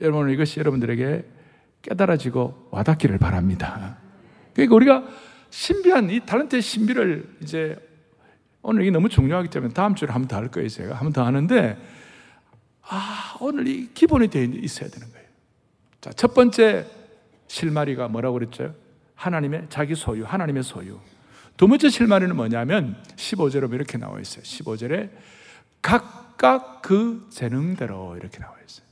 여러분, 0.00 0.30
이것이 0.30 0.60
여러분들에게 0.60 1.24
깨달아지고 1.82 2.68
와닿기를 2.70 3.18
바랍니다. 3.18 3.98
그러니까 4.54 4.76
우리가 4.76 5.04
신비한 5.50 6.10
이 6.10 6.20
탤런트의 6.20 6.62
신비를 6.62 7.36
이제 7.42 7.76
오늘 8.62 8.82
이게 8.82 8.90
너무 8.90 9.08
중요하기 9.08 9.48
때문에 9.50 9.72
다음 9.74 9.94
주에 9.94 10.08
한 10.08 10.22
번 10.22 10.28
더 10.28 10.36
할 10.36 10.48
거예요, 10.50 10.68
제가. 10.68 10.94
한 10.94 11.04
번 11.06 11.12
더 11.12 11.24
하는데, 11.24 11.76
아, 12.82 13.36
오늘 13.40 13.66
이 13.66 13.88
기본이 13.92 14.28
되어 14.28 14.44
있어야 14.44 14.88
되는 14.88 15.10
거예요. 15.12 15.26
자, 16.00 16.10
첫 16.12 16.34
번째 16.34 16.86
실마리가 17.48 18.08
뭐라고 18.08 18.34
그랬죠? 18.34 18.74
하나님의 19.14 19.66
자기 19.70 19.94
소유, 19.94 20.24
하나님의 20.24 20.62
소유. 20.62 20.98
두 21.56 21.68
번째 21.68 21.88
실마리는 21.88 22.34
뭐냐면 22.36 23.02
15절에 23.16 23.72
이렇게 23.72 23.96
나와 23.98 24.20
있어요. 24.20 24.42
15절에 24.42 25.10
각각 25.80 26.82
그 26.82 27.26
재능대로 27.30 28.16
이렇게 28.16 28.38
나와 28.38 28.54
있어요. 28.66 28.86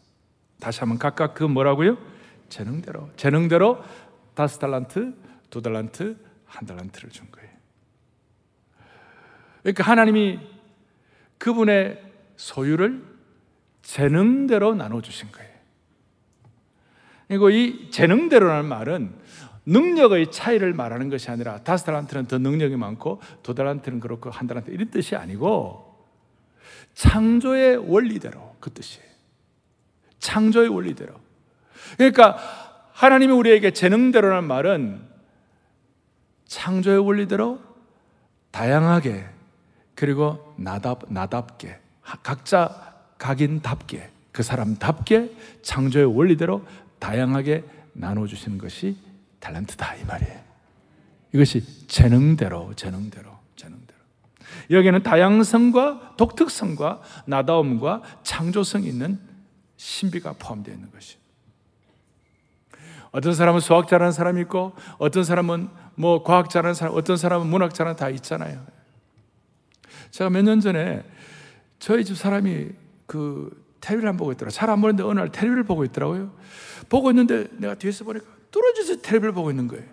다시 0.60 0.80
한번 0.80 0.98
각각 0.98 1.34
그 1.34 1.44
뭐라고요? 1.44 1.98
재능대로. 2.48 3.10
재능대로 3.16 3.82
다섯 4.34 4.58
달란트, 4.58 5.14
두 5.50 5.60
달란트, 5.60 6.16
한 6.46 6.66
달란트를 6.66 7.10
준 7.10 7.26
거예요. 7.30 7.50
그러니까 9.62 9.84
하나님이 9.84 10.40
그분의 11.38 12.02
소유를 12.36 13.04
재능대로 13.82 14.74
나눠주신 14.74 15.30
거예요. 15.32 15.54
그리고 17.28 17.50
이 17.50 17.90
재능대로라는 17.90 18.68
말은 18.68 19.14
능력의 19.66 20.30
차이를 20.30 20.74
말하는 20.74 21.08
것이 21.08 21.30
아니라 21.30 21.58
다섯 21.58 21.86
달란트는 21.86 22.26
더 22.26 22.38
능력이 22.38 22.76
많고 22.76 23.20
두 23.42 23.54
달란트는 23.54 24.00
그렇고 24.00 24.30
한 24.30 24.46
달란트 24.46 24.70
이런 24.70 24.90
뜻이 24.90 25.16
아니고 25.16 25.94
창조의 26.94 27.76
원리대로 27.76 28.56
그 28.60 28.70
뜻이에요. 28.70 29.06
창조의 30.18 30.68
원리대로. 30.68 31.14
그러니까 31.96 32.38
하나님이 32.92 33.32
우리에게 33.32 33.72
재능대로라는 33.72 34.46
말은 34.46 35.02
창조의 36.46 36.98
원리대로 36.98 37.60
다양하게 38.50 39.26
그리고 39.94 40.54
나답 40.56 41.12
나답게 41.12 41.78
각자 42.22 42.94
각인답게 43.18 44.10
그 44.32 44.42
사람답게 44.42 45.32
창조의 45.62 46.06
원리대로 46.06 46.64
다양하게 46.98 47.64
나눠 47.92 48.26
주시는 48.26 48.58
것이 48.58 48.96
탤런트다 49.44 50.00
이 50.00 50.04
말이에요. 50.04 50.40
이것이 51.32 51.86
재능대로 51.86 52.74
재능대로 52.74 53.30
재능대로. 53.56 53.98
여기는 54.70 55.02
다양성과 55.02 56.14
독특성과 56.16 57.02
나다움과 57.26 58.02
창조성이 58.22 58.88
있는 58.88 59.18
신비가 59.76 60.34
포함되어 60.38 60.74
있는 60.74 60.90
것이. 60.90 61.16
어떤 63.10 63.34
사람은 63.34 63.60
수학 63.60 63.86
잘하는 63.86 64.12
사람이 64.12 64.40
있고 64.42 64.72
어떤 64.98 65.22
사람은 65.24 65.68
뭐 65.94 66.22
과학 66.24 66.50
잘하는 66.50 66.74
사람, 66.74 66.94
어떤 66.96 67.16
사람은 67.16 67.46
문학 67.46 67.72
잘하는 67.74 67.96
다 67.96 68.08
있잖아요. 68.10 68.64
제가 70.10 70.30
몇 70.30 70.42
년 70.42 70.60
전에 70.60 71.04
저희 71.78 72.04
집 72.04 72.16
사람이 72.16 72.70
그 73.06 73.50
텔레비를 73.80 74.08
안 74.08 74.16
보고 74.16 74.32
있더라고요. 74.32 74.50
잘안 74.50 74.80
보는데 74.80 75.02
어느 75.02 75.18
날 75.18 75.30
텔레비를 75.30 75.64
보고 75.64 75.84
있더라고요. 75.84 76.32
보고 76.88 77.10
있는데 77.10 77.46
내가 77.58 77.74
뒤에서 77.74 78.04
보니까 78.04 78.26
뚫어져서 78.54 79.02
텔레비를 79.02 79.32
보고 79.32 79.50
있는 79.50 79.66
거예요. 79.66 79.84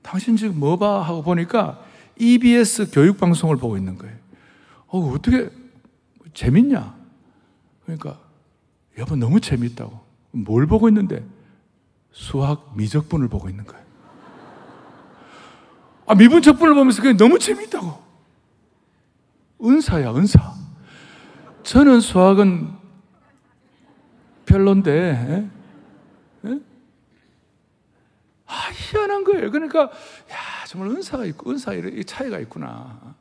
당신 0.00 0.36
지금 0.36 0.58
뭐 0.58 0.78
봐? 0.78 1.02
하고 1.02 1.22
보니까 1.22 1.84
EBS 2.18 2.90
교육방송을 2.90 3.56
보고 3.56 3.76
있는 3.76 3.98
거예요. 3.98 4.16
어, 4.86 4.98
어떻게, 5.14 5.50
재밌냐? 6.32 6.96
그러니까, 7.84 8.18
여보, 8.96 9.16
너무 9.16 9.38
재밌다고. 9.38 10.00
뭘 10.30 10.66
보고 10.66 10.88
있는데? 10.88 11.24
수학 12.10 12.74
미적분을 12.74 13.28
보고 13.28 13.50
있는 13.50 13.66
거예요. 13.66 13.84
아, 16.06 16.14
미분척분을 16.14 16.74
보면서 16.74 17.02
그게 17.02 17.16
너무 17.16 17.38
재밌다고. 17.38 18.02
은사야, 19.62 20.14
은사. 20.14 20.54
저는 21.64 22.00
수학은 22.00 22.70
별론데, 24.46 24.90
에? 24.90 25.61
에? 28.52 28.54
아, 28.54 28.70
희한한 28.72 29.24
거예요. 29.24 29.50
그러니까, 29.50 29.82
야, 29.82 30.64
정말 30.66 30.90
은사가 30.90 31.24
있고, 31.26 31.50
은사 31.50 31.72
이 31.74 32.04
차이가 32.04 32.38
있구나. 32.38 33.14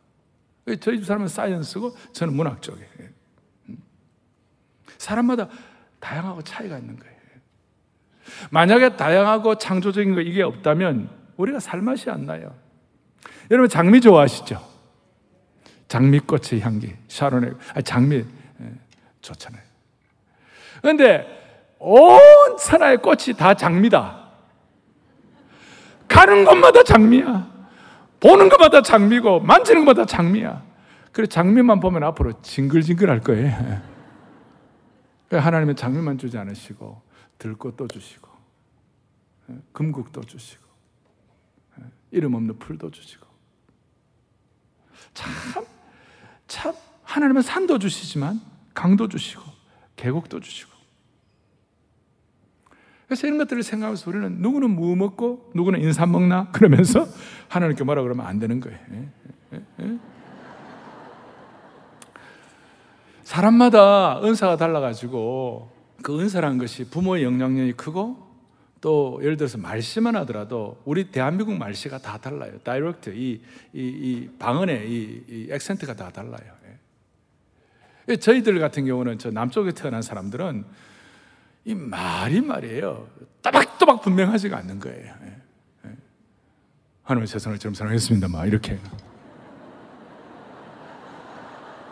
저희 0.79 0.97
집 0.97 1.05
사람은 1.05 1.27
사이언스고, 1.27 1.95
저는 2.13 2.35
문학 2.35 2.61
쪽에. 2.61 2.85
음. 3.69 3.77
사람마다 4.97 5.47
다양하고 5.99 6.41
차이가 6.43 6.77
있는 6.77 6.97
거예요. 6.97 7.11
만약에 8.49 8.95
다양하고 8.95 9.57
창조적인 9.57 10.15
거 10.15 10.21
이게 10.21 10.41
없다면 10.41 11.09
우리가 11.37 11.59
살 11.59 11.81
맛이 11.81 12.09
안 12.09 12.25
나요. 12.25 12.55
여러분 13.49 13.69
장미 13.69 14.01
좋아하시죠? 14.01 14.69
장미꽃의 15.87 16.61
향기, 16.61 16.95
샤론의 17.07 17.53
아 17.75 17.81
장미 17.81 18.17
예, 18.17 18.73
좋잖아요. 19.21 19.61
그런데 20.81 21.75
온 21.79 22.19
천하의 22.57 22.97
꽃이 22.97 23.35
다 23.37 23.53
장미다. 23.53 24.20
가는 26.11 26.45
곳마다 26.45 26.83
장미야. 26.83 27.49
보는 28.19 28.49
것마다 28.49 28.81
장미고 28.81 29.39
만지는 29.39 29.85
것마다 29.85 30.05
장미야. 30.05 30.63
그래 31.11 31.27
장미만 31.27 31.79
보면 31.79 32.03
앞으로 32.03 32.41
징글징글할 32.41 33.21
거예요. 33.21 33.81
하나님은 35.31 35.75
장미만 35.75 36.17
주지 36.17 36.37
않으시고 36.37 37.01
들꽃도 37.37 37.87
주시고 37.87 38.29
예, 39.49 39.55
금국도 39.71 40.21
주시고 40.23 40.63
예, 41.79 41.85
이름 42.11 42.35
없는 42.35 42.59
풀도 42.59 42.91
주시고 42.91 43.25
참, 45.13 45.31
참 46.47 46.73
하나님은 47.03 47.41
산도 47.41 47.79
주시지만 47.79 48.41
강도 48.73 49.07
주시고 49.07 49.41
계곡도 49.95 50.39
주시고 50.41 50.70
그래서 53.11 53.27
이런 53.27 53.39
것들을 53.39 53.61
생각하면서 53.61 54.09
우리는 54.09 54.37
누구는 54.39 54.69
무 54.69 54.95
먹고 54.95 55.51
누구는 55.53 55.81
인삼 55.81 56.13
먹나 56.13 56.49
그러면서 56.55 57.05
하나님께 57.49 57.83
뭐라 57.83 58.03
그러면 58.03 58.25
안 58.25 58.39
되는 58.39 58.61
거예요. 58.61 58.79
예, 59.81 59.97
사람마다 63.23 64.21
은사가 64.23 64.55
달라가지고 64.55 65.69
그 66.01 66.21
은사라는 66.21 66.57
것이 66.57 66.89
부모의 66.89 67.25
영향력이 67.25 67.73
크고 67.73 68.15
또 68.79 69.19
예를 69.21 69.35
들어서 69.35 69.57
말씨만 69.57 70.15
하더라도 70.15 70.81
우리 70.85 71.11
대한민국 71.11 71.57
말씨가 71.57 71.97
다 71.97 72.17
달라요. 72.17 72.59
다이렉트 72.63 73.09
이, 73.09 73.41
이, 73.73 73.81
이 73.81 74.29
방언의 74.39 74.89
이, 74.89 75.23
이 75.27 75.47
액센트가 75.51 75.97
다 75.97 76.11
달라요. 76.11 76.53
예. 78.07 78.15
저희들 78.15 78.57
같은 78.59 78.85
경우는 78.85 79.17
저 79.17 79.31
남쪽에 79.31 79.71
태어난 79.71 80.01
사람들은 80.01 80.63
이 81.65 81.75
말이 81.75 82.41
말이에요. 82.41 83.07
따박따박 83.41 84.01
분명하지가 84.01 84.57
않는 84.57 84.79
거예요. 84.79 85.13
예. 85.23 85.35
예. 85.85 85.91
하나님 87.03 87.25
세상을 87.27 87.57
좀 87.59 87.73
사랑했습니다. 87.73 88.27
막 88.27 88.45
이렇게. 88.45 88.79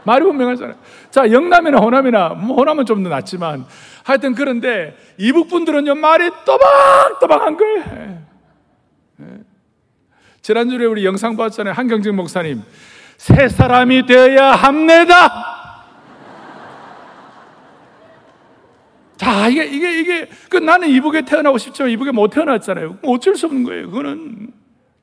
말이 0.04 0.24
분명하잖아요. 0.24 0.76
자, 1.12 1.32
영남이나 1.32 1.78
호남이나, 1.80 2.30
뭐 2.30 2.56
호남은 2.56 2.86
좀 2.86 3.04
더 3.04 3.10
낫지만, 3.10 3.66
하여튼 4.04 4.34
그런데, 4.34 4.98
이북분들은요, 5.18 5.96
말이 5.96 6.32
또박또박한 6.46 7.58
거예요. 7.58 7.84
예. 7.96 8.20
예. 9.22 9.26
지난주에 10.42 10.86
우리 10.86 11.06
영상 11.06 11.36
봤잖아요. 11.38 11.74
한경직 11.74 12.14
목사님. 12.16 12.64
새 13.18 13.50
사람이 13.50 14.06
되어야 14.08 14.54
합니다! 14.54 15.59
자, 19.20 19.50
이게, 19.50 19.66
이게, 19.66 20.00
이게, 20.00 20.30
그 20.50 20.56
나는 20.56 20.88
이북에 20.90 21.26
태어나고 21.26 21.58
싶지만 21.58 21.92
이북에 21.92 22.12
못 22.12 22.30
태어났잖아요. 22.30 23.00
어쩔 23.04 23.36
수 23.36 23.48
없는 23.48 23.66
거예요. 23.66 23.90
그거는 23.90 24.54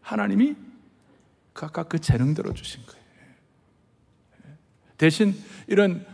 하나님이 0.00 0.54
각각 1.52 1.90
그 1.90 1.98
재능대로 1.98 2.54
주신 2.54 2.80
거예요. 2.86 3.02
대신 4.96 5.34
이런 5.66 6.06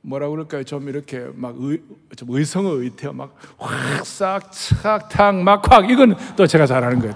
뭐라 0.00 0.30
그럴까요? 0.30 0.64
좀 0.64 0.88
이렇게 0.88 1.26
막 1.34 1.54
의, 1.58 1.82
좀 2.16 2.30
의성어 2.30 2.70
의태어 2.70 3.12
막 3.12 3.34
확 3.58 4.06
싹 4.06 4.50
착탕 4.50 5.44
막확 5.44 5.90
이건 5.90 6.16
또 6.34 6.46
제가 6.46 6.64
잘하는 6.64 6.98
거예요. 7.00 7.14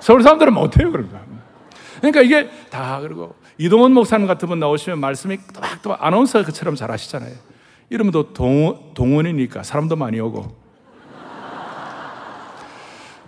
서울 0.00 0.24
사람들은 0.24 0.52
못해요 0.52 0.90
그런 0.90 1.08
거. 1.12 1.18
그러니까 1.98 2.22
이게 2.22 2.50
다 2.70 2.98
그리고 3.00 3.36
이동원 3.56 3.92
목사님 3.92 4.26
같은 4.26 4.48
분 4.48 4.58
나오시면 4.58 4.98
말씀이 4.98 5.38
또박또박 5.52 6.02
아나운서처럼 6.02 6.74
잘하시잖아요. 6.74 7.53
이러면 7.90 8.12
또 8.12 8.32
동, 8.32 8.92
동원이니까 8.94 9.62
사람도 9.62 9.96
많이 9.96 10.20
오고. 10.20 10.64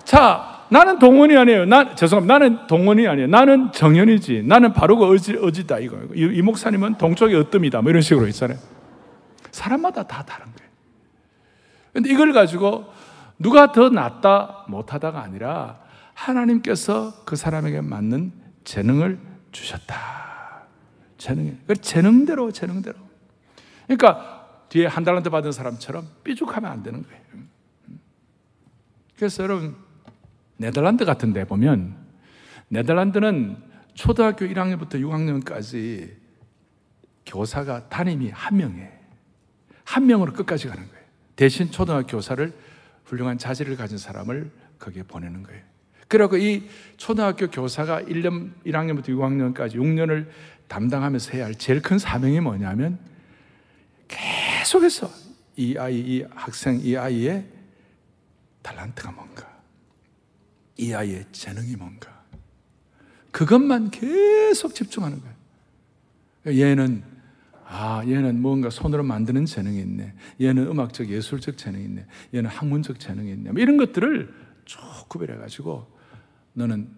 자, 0.04 0.64
나는 0.68 0.98
동원이 0.98 1.36
아니에요. 1.36 1.64
나, 1.66 1.94
죄송합니다. 1.94 2.38
나는 2.38 2.66
동원이 2.66 3.06
아니에요. 3.06 3.28
나는 3.28 3.72
정연이지. 3.72 4.44
나는 4.44 4.72
바로가 4.72 5.06
어지, 5.06 5.36
어지다. 5.36 5.78
이거. 5.80 5.98
이, 6.14 6.22
이 6.22 6.42
목사님은 6.42 6.98
동쪽의 6.98 7.36
어뜸이다. 7.36 7.82
뭐 7.82 7.90
이런 7.90 8.02
식으로 8.02 8.26
있잖아요. 8.28 8.58
사람마다 9.50 10.02
다 10.04 10.24
다른 10.24 10.46
거예요. 10.46 10.70
근데 11.92 12.10
이걸 12.10 12.32
가지고 12.32 12.86
누가 13.38 13.72
더 13.72 13.88
낫다 13.88 14.66
못하다가 14.68 15.22
아니라 15.22 15.78
하나님께서 16.14 17.24
그 17.24 17.36
사람에게 17.36 17.80
맞는 17.80 18.32
재능을 18.64 19.18
주셨다. 19.52 20.64
재능. 21.18 21.58
그 21.66 21.76
재능대로, 21.76 22.52
재능대로. 22.52 22.96
그러니까 23.86 24.35
뒤에 24.76 24.86
한 24.86 25.04
달란트 25.04 25.30
받은 25.30 25.52
사람처럼 25.52 26.06
삐죽하면 26.22 26.70
안 26.70 26.82
되는 26.82 27.02
거예요. 27.02 27.22
그래서 29.16 29.42
여러분, 29.42 29.74
네덜란드 30.58 31.06
같은 31.06 31.32
데 31.32 31.46
보면 31.46 31.96
네덜란드는 32.68 33.56
초등학교 33.94 34.44
1학년부터 34.44 34.96
6학년까지 35.00 36.10
교사가 37.24 37.88
담임이 37.88 38.28
한 38.30 38.58
명이에요. 38.58 38.90
한 39.84 40.06
명으로 40.06 40.34
끝까지 40.34 40.68
가는 40.68 40.86
거예요. 40.86 41.04
대신 41.36 41.70
초등학교 41.70 42.08
교사를 42.08 42.52
훌륭한 43.06 43.38
자질을 43.38 43.76
가진 43.76 43.96
사람을 43.96 44.50
거기에 44.78 45.04
보내는 45.04 45.42
거예요. 45.42 45.62
그리고 46.08 46.36
이 46.36 46.68
초등학교 46.98 47.48
교사가 47.48 48.02
1년, 48.02 48.52
1학년부터 48.66 49.08
6학년까지 49.08 49.76
6년을 49.76 50.28
담당하면서 50.68 51.32
해야 51.32 51.46
할 51.46 51.54
제일 51.54 51.80
큰 51.80 51.98
사명이 51.98 52.40
뭐냐면 52.40 52.98
계속해서 54.66 55.08
이 55.56 55.76
아이, 55.78 56.00
이 56.00 56.24
학생, 56.34 56.80
이 56.82 56.96
아이의 56.96 57.46
달란트가 58.62 59.12
뭔가, 59.12 59.62
이 60.76 60.92
아이의 60.92 61.26
재능이 61.30 61.76
뭔가. 61.76 62.24
그것만 63.30 63.90
계속 63.92 64.74
집중하는 64.74 65.20
거예요. 65.20 66.60
얘는, 66.60 67.04
아, 67.64 68.02
얘는 68.04 68.40
뭔가 68.42 68.68
손으로 68.68 69.04
만드는 69.04 69.46
재능이 69.46 69.78
있네. 69.78 70.14
얘는 70.40 70.66
음악적, 70.66 71.08
예술적 71.10 71.56
재능이 71.56 71.84
있네. 71.84 72.06
얘는 72.34 72.50
학문적 72.50 72.98
재능이 72.98 73.30
있네. 73.30 73.52
뭐 73.52 73.62
이런 73.62 73.76
것들을 73.76 74.34
쭉 74.64 74.80
구별해 75.08 75.36
가지고 75.36 75.86
너는, 76.54 76.90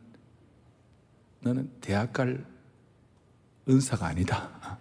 너는 1.40 1.70
대학 1.82 2.14
갈 2.14 2.46
은사가 3.68 4.06
아니다. 4.06 4.78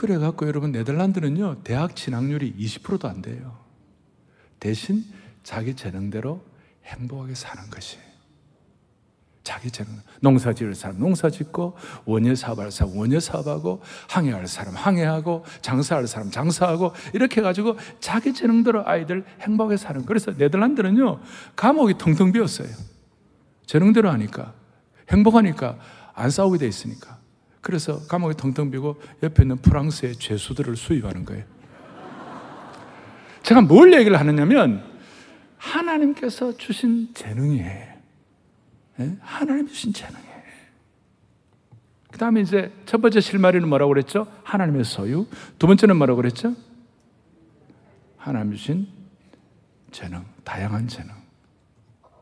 그래갖고 0.00 0.46
여러분, 0.46 0.72
네덜란드는요, 0.72 1.62
대학 1.62 1.94
진학률이 1.94 2.54
20%도 2.56 3.06
안 3.06 3.20
돼요. 3.20 3.58
대신 4.58 5.04
자기 5.42 5.76
재능대로 5.76 6.42
행복하게 6.86 7.34
사는 7.34 7.68
것이 7.68 7.98
자기 9.42 9.70
재능. 9.70 9.92
농사 10.22 10.54
지을 10.54 10.74
사람 10.74 10.98
농사 10.98 11.28
짓고, 11.28 11.76
원예 12.06 12.34
사업할 12.34 12.72
사람 12.72 12.96
원예 12.96 13.20
사업하고, 13.20 13.82
항해할 14.08 14.46
사람 14.46 14.74
항해하고, 14.74 15.44
장사할 15.60 16.06
사람 16.06 16.30
장사하고, 16.30 16.94
이렇게 17.12 17.42
해가지고 17.42 17.76
자기 18.00 18.32
재능대로 18.32 18.88
아이들 18.88 19.26
행복하게 19.42 19.76
사는. 19.76 20.06
그래서 20.06 20.32
네덜란드는요, 20.34 21.20
감옥이 21.56 21.98
텅텅 21.98 22.32
비었어요. 22.32 22.68
재능대로 23.66 24.10
하니까. 24.12 24.54
행복하니까 25.10 25.78
안 26.14 26.30
싸우게 26.30 26.56
돼 26.56 26.66
있으니까. 26.66 27.19
그래서 27.60 28.06
감옥이 28.06 28.34
텅텅 28.34 28.70
비고 28.70 29.00
옆에 29.22 29.42
있는 29.42 29.56
프랑스의 29.58 30.16
죄수들을 30.16 30.76
수입하는 30.76 31.24
거예요. 31.24 31.44
제가 33.42 33.60
뭘 33.62 33.92
얘기를 33.92 34.18
하느냐면, 34.18 34.84
하나님께서 35.56 36.56
주신 36.56 37.12
재능이에요. 37.14 37.90
네? 38.96 39.16
하나님 39.20 39.66
주신 39.66 39.92
재능이에요. 39.92 40.30
그 42.10 42.18
다음에 42.18 42.40
이제 42.40 42.72
첫 42.86 43.00
번째 43.00 43.20
실마리는 43.20 43.68
뭐라고 43.68 43.90
그랬죠? 43.90 44.26
하나님의 44.42 44.84
소유. 44.84 45.26
두 45.58 45.66
번째는 45.66 45.96
뭐라고 45.96 46.16
그랬죠? 46.16 46.54
하나님 48.16 48.54
주신 48.54 48.88
재능, 49.90 50.24
다양한 50.44 50.88
재능, 50.88 51.14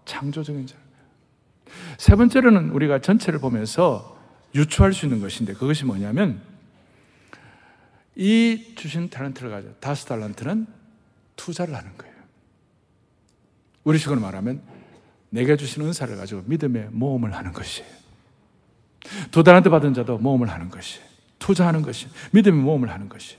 창조적인 0.05 0.67
재능. 0.67 0.83
세 1.97 2.15
번째로는 2.15 2.71
우리가 2.71 3.01
전체를 3.01 3.41
보면서 3.41 4.18
유추할 4.59 4.93
수 4.93 5.07
있는 5.07 5.21
것인데 5.21 5.55
그것이 5.55 5.85
뭐냐면 5.85 6.41
이 8.17 8.75
주신 8.75 9.09
탤런트를 9.09 9.51
가지고 9.51 9.75
다섯 9.79 10.07
달란트는 10.07 10.67
투자를 11.37 11.75
하는 11.75 11.97
거예요. 11.97 12.15
우리 13.85 13.99
식으로 13.99 14.21
말하면 14.21 14.61
내게 15.31 15.57
주신 15.57 15.85
은사를 15.85 16.17
가지고 16.17 16.43
믿음의 16.47 16.89
모험을 16.91 17.35
하는 17.35 17.53
것이에요. 17.53 17.89
두 19.31 19.45
달한테 19.45 19.71
받은 19.71 19.95
자도 19.95 20.19
모험을 20.19 20.51
하는 20.51 20.69
것이 20.69 21.01
투자하는 21.39 21.83
것이 21.83 22.09
믿음의 22.33 22.61
모험을 22.61 22.91
하는 22.91 23.09
것이 23.09 23.37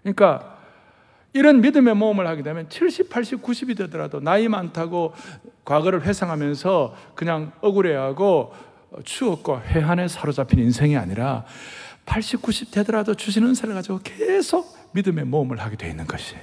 그러니까 0.00 0.58
이런 1.34 1.60
믿음의 1.60 1.94
모험을 1.94 2.26
하게 2.26 2.42
되면 2.42 2.68
70, 2.68 3.10
80, 3.10 3.42
90이 3.42 3.76
되더라도 3.76 4.20
나이 4.20 4.48
많다고 4.48 5.12
과거를 5.64 6.02
회상하면서 6.02 6.96
그냥 7.14 7.52
억울해하고 7.60 8.69
추억과 9.04 9.62
회한에 9.62 10.08
사로잡힌 10.08 10.58
인생이 10.60 10.96
아니라 10.96 11.44
80, 12.06 12.42
90 12.42 12.70
되더라도 12.70 13.14
주시는 13.14 13.48
은사를 13.48 13.72
가지고 13.74 14.00
계속 14.02 14.76
믿음의 14.92 15.24
모험을 15.26 15.60
하게 15.60 15.76
되어 15.76 15.90
있는 15.90 16.06
것이에요. 16.06 16.42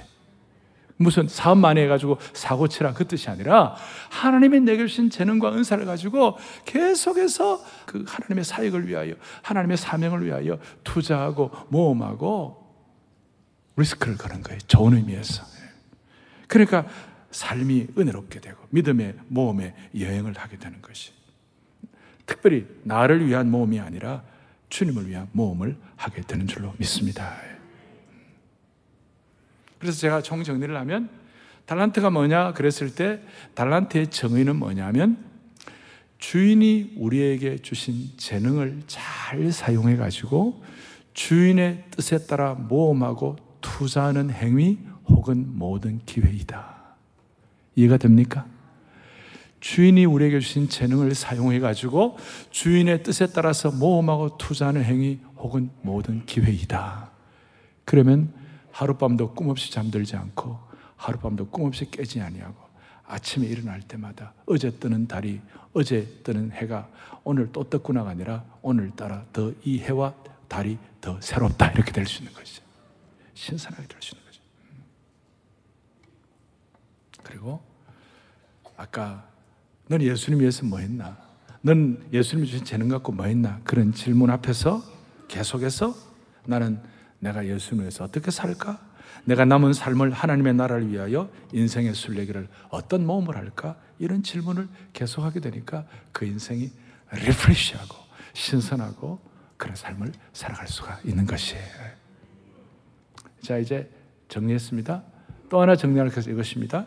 무슨 0.98 1.28
사업 1.28 1.58
많이 1.58 1.80
해가지고 1.80 2.18
사고 2.32 2.66
치라 2.66 2.92
그 2.92 3.06
뜻이 3.06 3.30
아니라 3.30 3.76
하나님이 4.10 4.60
내게 4.60 4.86
주신 4.86 5.10
재능과 5.10 5.52
은사를 5.52 5.84
가지고 5.84 6.36
계속해서 6.64 7.64
그 7.86 8.04
하나님의 8.06 8.44
사역을 8.44 8.88
위하여 8.88 9.14
하나님의 9.42 9.76
사명을 9.76 10.26
위하여 10.26 10.58
투자하고 10.82 11.52
모험하고 11.68 12.66
리스크를 13.76 14.16
거는 14.16 14.42
거예요. 14.42 14.58
좋은 14.66 14.94
의미에서. 14.94 15.44
그러니까 16.48 16.86
삶이 17.30 17.88
은혜롭게 17.96 18.40
되고 18.40 18.58
믿음의 18.70 19.14
모험의 19.28 19.74
여행을 19.98 20.34
하게 20.36 20.58
되는 20.58 20.82
것이. 20.82 21.17
특별히 22.28 22.66
나를 22.84 23.26
위한 23.26 23.50
모험이 23.50 23.80
아니라 23.80 24.22
주님을 24.68 25.08
위한 25.08 25.28
모험을 25.32 25.76
하게 25.96 26.20
되는 26.20 26.46
줄로 26.46 26.74
믿습니다. 26.76 27.34
그래서 29.78 29.98
제가 29.98 30.20
총정리를 30.20 30.76
하면 30.76 31.08
달란트가 31.64 32.10
뭐냐 32.10 32.52
그랬을 32.52 32.94
때 32.94 33.20
달란트의 33.54 34.08
정의는 34.08 34.56
뭐냐면 34.56 35.24
주인이 36.18 36.94
우리에게 36.98 37.58
주신 37.58 38.10
재능을 38.18 38.82
잘 38.86 39.50
사용해 39.50 39.96
가지고 39.96 40.62
주인의 41.14 41.84
뜻에 41.90 42.18
따라 42.26 42.54
모험하고 42.54 43.36
투자하는 43.62 44.30
행위 44.30 44.78
혹은 45.06 45.46
모든 45.56 46.00
기회이다. 46.04 46.76
이해가 47.74 47.96
됩니까? 47.96 48.46
주인이 49.60 50.04
우리에게 50.04 50.40
주신 50.40 50.68
재능을 50.68 51.14
사용해 51.14 51.58
가지고 51.60 52.16
주인의 52.50 53.02
뜻에 53.02 53.26
따라서 53.26 53.70
모험하고 53.70 54.38
투자하는 54.38 54.84
행위 54.84 55.20
혹은 55.36 55.70
모든 55.82 56.24
기회이다. 56.26 57.10
그러면 57.84 58.32
하룻밤도 58.72 59.34
꿈없이 59.34 59.72
잠들지 59.72 60.16
않고 60.16 60.58
하룻밤도 60.96 61.48
꿈없이 61.48 61.90
깨지 61.90 62.20
아니하고 62.20 62.56
아침에 63.06 63.46
일어날 63.46 63.80
때마다 63.80 64.34
어제 64.46 64.70
뜨는 64.70 65.08
달이 65.08 65.40
어제 65.72 66.06
뜨는 66.22 66.52
해가 66.52 66.88
오늘 67.24 67.50
또 67.52 67.64
떴구나가 67.64 68.10
아니라 68.10 68.44
오늘따라 68.62 69.24
더 69.32 69.52
이 69.64 69.80
해와 69.80 70.14
달이 70.48 70.78
더 71.00 71.20
새롭다 71.20 71.70
이렇게 71.72 71.92
될 71.92 72.06
수 72.06 72.18
있는 72.22 72.32
것이죠. 72.34 72.62
신선하게 73.34 73.86
될 73.86 73.98
수 74.00 74.14
있는 74.14 74.26
거죠. 74.26 74.40
그리고 77.22 77.62
아까 78.76 79.28
넌 79.88 80.02
예수님 80.02 80.40
위해서 80.40 80.64
뭐 80.64 80.78
했나? 80.78 81.16
넌 81.62 82.06
예수님이 82.12 82.46
주신 82.46 82.64
재능 82.64 82.88
갖고 82.88 83.12
뭐 83.12 83.26
했나? 83.26 83.60
그런 83.64 83.92
질문 83.92 84.30
앞에서 84.30 84.82
계속해서 85.28 85.94
나는 86.46 86.80
내가 87.18 87.46
예수님 87.46 87.82
위해서 87.82 88.04
어떻게 88.04 88.30
살까? 88.30 88.78
내가 89.24 89.44
남은 89.44 89.72
삶을 89.72 90.12
하나님의 90.12 90.54
나라를 90.54 90.90
위하여 90.90 91.30
인생의 91.52 91.94
순례기를 91.94 92.48
어떤 92.70 93.06
모험을 93.06 93.36
할까? 93.36 93.76
이런 93.98 94.22
질문을 94.22 94.68
계속하게 94.92 95.40
되니까 95.40 95.86
그 96.12 96.24
인생이 96.24 96.70
리프레시하고 97.12 97.96
신선하고 98.32 99.20
그런 99.56 99.74
삶을 99.74 100.12
살아갈 100.32 100.68
수가 100.68 101.00
있는 101.04 101.26
것이에요. 101.26 101.62
자, 103.42 103.58
이제 103.58 103.90
정리했습니다. 104.28 105.02
또 105.48 105.60
하나 105.60 105.74
정리할 105.76 106.10
것은 106.10 106.32
이것입니다. 106.32 106.86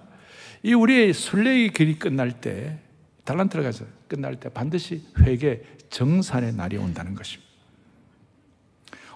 이 0.63 0.73
우리의 0.73 1.13
순례의 1.13 1.73
길이 1.73 1.97
끝날 1.97 2.39
때, 2.39 2.79
달란트를 3.23 3.63
가서 3.63 3.85
끝날 4.07 4.39
때 4.39 4.49
반드시 4.49 5.03
회개 5.19 5.61
정산의 5.89 6.53
날이 6.53 6.77
온다는 6.77 7.15
것입니다. 7.15 7.51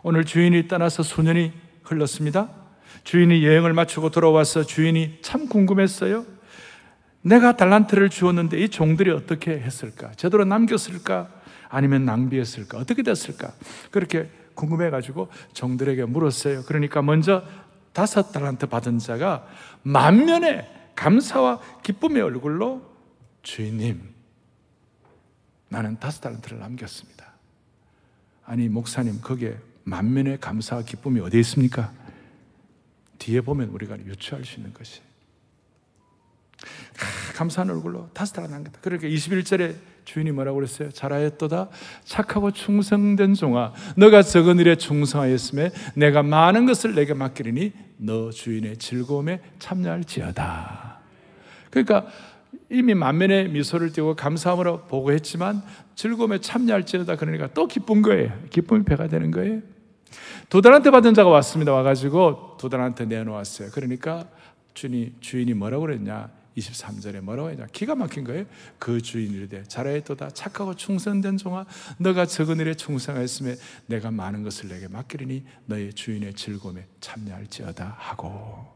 오늘 0.04 0.24
주인이 0.24 0.68
떠나서 0.68 1.04
수년이 1.04 1.52
흘렀습니다. 1.84 2.50
주인이 3.04 3.46
여행을 3.46 3.74
마치고 3.74 4.12
돌아와서 4.12 4.64
주인이 4.64 5.20
참 5.22 5.48
궁금했어요. 5.48 6.26
내가 7.22 7.58
달란트를 7.58 8.10
주었는데 8.10 8.60
이 8.60 8.70
종들이 8.70 9.10
어떻게 9.10 9.52
했을까? 9.60 10.12
제대로 10.12 10.46
남겼을까? 10.46 11.30
아니면 11.70 12.06
낭비했을까? 12.06 12.78
어떻게 12.78 13.02
됐을까? 13.02 13.54
그렇게 13.90 14.30
궁금해가지고 14.54 15.30
종들에게 15.54 16.06
물었어요. 16.06 16.64
그러니까 16.64 17.02
먼저 17.02 17.44
다섯 17.94 18.32
달란트 18.32 18.68
받은 18.68 19.00
자가 19.00 19.48
만면의 19.82 20.70
감사와 20.96 21.60
기쁨의 21.84 22.22
얼굴로 22.22 22.95
주인님, 23.46 24.02
나는 25.70 26.00
다섯 26.00 26.20
달란트를 26.22 26.60
남겼습니다. 26.60 27.32
아니, 28.44 28.68
목사님, 28.68 29.22
거기에 29.22 29.56
만면의 29.84 30.40
감사와 30.40 30.82
기쁨이 30.82 31.20
어디에 31.20 31.40
있습니까? 31.42 31.94
뒤에 33.20 33.42
보면 33.42 33.70
우리가 33.70 33.98
유추할 34.00 34.44
수 34.44 34.58
있는 34.58 34.74
것이. 34.74 35.00
감사한 37.36 37.70
얼굴로 37.70 38.10
다섯 38.14 38.34
달을 38.34 38.50
남겼다. 38.50 38.80
그러니까 38.82 39.08
21절에 39.08 39.76
주인이 40.06 40.32
뭐라고 40.32 40.56
그랬어요? 40.56 40.90
잘하였도다. 40.90 41.70
착하고 42.04 42.52
충성된 42.52 43.36
종아. 43.36 43.74
너가 43.96 44.24
적은 44.24 44.58
일에 44.58 44.76
충성하였음에 44.76 45.72
내가 45.96 46.24
많은 46.24 46.66
것을 46.66 46.96
내게 46.96 47.14
맡기리니 47.14 47.74
너 47.98 48.32
주인의 48.32 48.78
즐거움에 48.78 49.42
참여할지어다. 49.60 51.00
그러니까 51.70 52.08
이미 52.70 52.94
만면의 52.94 53.50
미소를 53.50 53.92
띄고 53.92 54.16
감사함으로 54.16 54.84
보고했지만 54.84 55.62
즐거움에 55.96 56.40
참여할지어다. 56.40 57.16
그러니까 57.16 57.48
또 57.54 57.68
기쁜 57.68 58.02
거예요. 58.02 58.32
기쁨이 58.50 58.84
배가 58.84 59.08
되는 59.08 59.32
거예요. 59.32 59.62
두 60.50 60.62
달한테 60.62 60.92
받은 60.92 61.14
자가 61.14 61.30
왔습니다. 61.30 61.74
와가지고 61.74 62.58
두 62.60 62.70
달한테 62.70 63.06
내놓았어요. 63.06 63.70
그러니까 63.72 64.28
주인이, 64.74 65.14
주인이 65.20 65.54
뭐라고 65.54 65.86
그랬냐? 65.86 66.30
23절에 66.58 67.22
뭐라고 67.22 67.50
했냐? 67.50 67.68
기가 67.72 67.96
막힌 67.96 68.24
거예요. 68.24 68.46
그 68.80 69.02
주인이 69.02 69.34
이르되 69.36 69.64
잘하였도다 69.64 70.30
착하고 70.32 70.76
충성된 70.76 71.38
종아 71.38 71.66
너가 71.98 72.26
적은 72.26 72.60
일에 72.60 72.74
충성하였음에 72.74 73.56
내가 73.88 74.12
많은 74.12 74.44
것을 74.44 74.70
내게 74.70 74.88
맡기리니 74.88 75.44
너의 75.66 75.94
주인의 75.94 76.34
즐거움에 76.34 76.88
참여할지어다 77.02 77.96
하고 77.98 78.74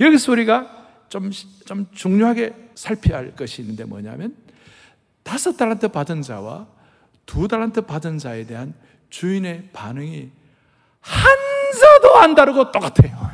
여기서 0.00 0.32
우리가 0.32 0.87
좀, 1.08 1.30
좀 1.64 1.86
중요하게 1.92 2.54
살펴야 2.74 3.18
할 3.18 3.34
것이 3.34 3.62
있는데 3.62 3.84
뭐냐면 3.84 4.36
다섯 5.22 5.56
달란트 5.56 5.88
받은 5.88 6.22
자와 6.22 6.66
두 7.26 7.48
달란트 7.48 7.82
받은 7.82 8.18
자에 8.18 8.46
대한 8.46 8.74
주인의 9.10 9.70
반응이 9.72 10.30
한자도 11.00 12.16
안 12.16 12.34
다르고 12.34 12.72
똑같아요. 12.72 13.30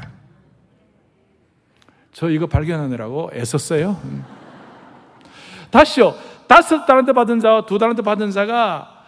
저 2.13 2.31
이거 2.31 2.47
발견하느라고 2.47 3.31
애썼어요. 3.33 4.01
음. 4.05 4.25
다시요. 5.71 6.15
다섯 6.47 6.87
달한테 6.87 7.13
받은 7.13 7.41
자와 7.41 7.67
두 7.67 7.79
달한테 7.79 8.03
받은 8.03 8.31
자가 8.31 9.07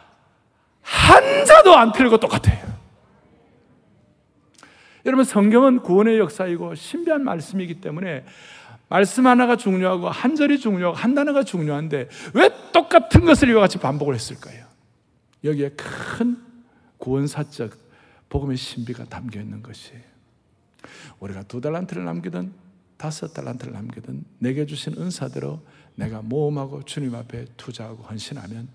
한자도 0.82 1.76
안 1.76 1.92
틀리고 1.92 2.18
똑같아요. 2.18 2.66
여러분 5.04 5.24
성경은 5.24 5.80
구원의 5.80 6.18
역사이고 6.18 6.74
신비한 6.74 7.22
말씀이기 7.22 7.80
때문에 7.80 8.24
말씀 8.88 9.26
하나가 9.26 9.56
중요하고 9.56 10.08
한 10.08 10.36
절이 10.36 10.60
중요하고 10.60 10.96
한 10.96 11.14
단어가 11.14 11.42
중요한데 11.42 12.08
왜 12.34 12.50
똑같은 12.72 13.24
것을 13.24 13.48
이와 13.48 13.62
같이 13.62 13.78
반복을 13.78 14.14
했을까요? 14.14 14.64
여기에 15.44 15.70
큰 15.70 16.38
구원사적 16.98 17.72
복음의 18.28 18.56
신비가 18.56 19.04
담겨 19.04 19.40
있는 19.40 19.62
것이에요. 19.62 20.02
우리가 21.20 21.42
두 21.44 21.60
달란트를 21.60 22.04
남기든 22.04 22.52
다섯 22.96 23.32
달란트를 23.34 23.72
남기든 23.72 24.24
내게 24.38 24.66
주신 24.66 24.94
은사대로 24.96 25.60
내가 25.96 26.22
모험하고 26.22 26.84
주님 26.84 27.14
앞에 27.14 27.46
투자하고 27.56 28.04
헌신하면 28.04 28.68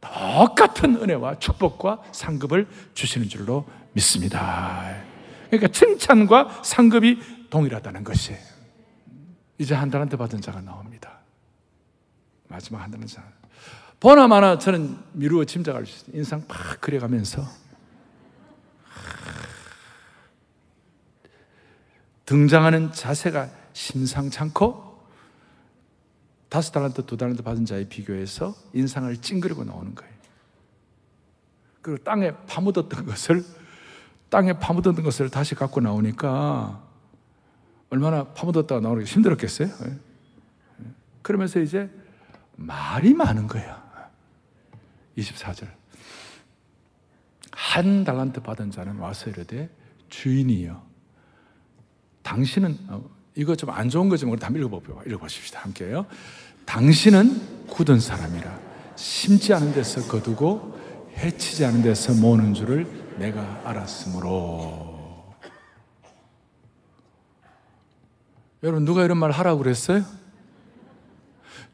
똑같은 0.00 0.96
은혜와 0.96 1.38
축복과 1.38 2.02
상급을 2.12 2.66
주시는 2.94 3.28
줄로 3.28 3.66
믿습니다. 3.92 5.02
그러니까 5.50 5.68
칭찬과 5.72 6.62
상급이 6.62 7.18
동일하다는 7.50 8.04
것이에요. 8.04 8.57
이제 9.58 9.74
한 9.74 9.90
달한테 9.90 10.16
받은 10.16 10.40
자가 10.40 10.60
나옵니다. 10.60 11.18
마지막 12.48 12.80
한 12.80 12.90
달란트 12.90 13.16
보나 14.00 14.28
마나 14.28 14.58
저는 14.58 14.96
미루어 15.12 15.44
짐작할 15.44 15.84
수 15.84 16.04
있어요. 16.06 16.16
인상 16.16 16.46
팍 16.46 16.80
그려가면서 16.80 17.44
등장하는 22.24 22.92
자세가 22.92 23.48
심상찮고 23.72 24.88
다섯 26.48 26.72
달란트, 26.72 27.06
두 27.06 27.16
달란트 27.16 27.42
받은 27.42 27.64
자에 27.64 27.88
비교해서 27.88 28.54
인상을 28.72 29.16
찡그리고 29.16 29.64
나오는 29.64 29.94
거예요. 29.94 30.12
그리고 31.82 32.02
땅에 32.04 32.32
파묻었던 32.46 33.06
것을 33.06 33.44
땅에 34.28 34.52
파묻었던 34.52 35.02
것을 35.02 35.30
다시 35.30 35.54
갖고 35.54 35.80
나오니까 35.80 36.87
얼마나 37.90 38.24
파묻었다가 38.24 38.80
나오기 38.80 39.04
힘들었겠어요? 39.04 39.68
예. 39.68 39.96
그러면서 41.22 41.60
이제 41.60 41.90
말이 42.56 43.14
많은 43.14 43.46
거야. 43.46 44.10
24절. 45.16 45.68
한 47.52 48.04
달란트 48.04 48.40
받은 48.42 48.70
자는 48.70 48.96
와서 48.98 49.30
이르되 49.30 49.68
주인이여 50.08 50.82
당신은 52.22 52.78
어, 52.88 53.10
이거 53.34 53.54
좀 53.56 53.70
안 53.70 53.88
좋은 53.88 54.08
거지만 54.08 54.32
우리 54.32 54.40
다 54.40 54.48
읽어보고 54.48 55.02
읽어보십시다 55.06 55.60
함께요. 55.60 56.06
당신은 56.64 57.66
굳은 57.68 58.00
사람이라 58.00 58.58
심지 58.96 59.52
않은 59.54 59.72
데서 59.72 60.02
거두고 60.08 60.78
해치지 61.16 61.64
않은 61.64 61.82
데서 61.82 62.14
모으는 62.14 62.54
줄을 62.54 62.86
내가 63.18 63.62
알았으므로. 63.64 64.97
여러분 68.62 68.84
누가 68.84 69.04
이런 69.04 69.18
말 69.18 69.30
하라고 69.30 69.58
그랬어요? 69.62 70.04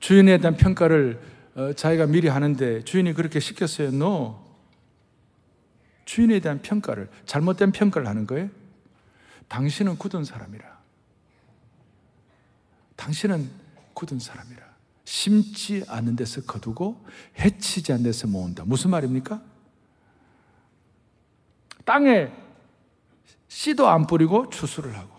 주인에 0.00 0.38
대한 0.38 0.56
평가를 0.56 1.20
어, 1.54 1.72
자기가 1.72 2.06
미리 2.06 2.28
하는데 2.28 2.82
주인이 2.82 3.12
그렇게 3.14 3.40
시켰어요? 3.40 3.88
No. 3.88 4.44
주인에 6.04 6.40
대한 6.40 6.60
평가를 6.60 7.08
잘못된 7.24 7.72
평가를 7.72 8.06
하는 8.06 8.26
거예요. 8.26 8.50
당신은 9.48 9.96
굳은 9.96 10.24
사람이라. 10.24 10.78
당신은 12.96 13.48
굳은 13.94 14.18
사람이라. 14.18 14.62
심지 15.04 15.84
않는 15.88 16.16
데서 16.16 16.42
거두고 16.42 17.02
해치지 17.38 17.92
않는 17.92 18.04
데서 18.04 18.26
모은다. 18.26 18.64
무슨 18.66 18.90
말입니까? 18.90 19.40
땅에 21.84 22.30
씨도 23.48 23.88
안 23.88 24.06
뿌리고 24.06 24.50
추수를 24.50 24.96
하고 24.96 25.13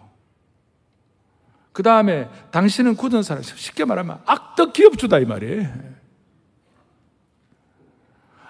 그 1.75 1.83
다음에 1.83 2.29
당신은 2.51 2.95
굳은 2.95 3.21
사람 3.21 3.43
쉽게 3.43 3.83
말하면 3.83 4.21
악덕 4.25 4.71
기업주다 4.71 5.19
이 5.19 5.25
말이에요. 5.25 5.67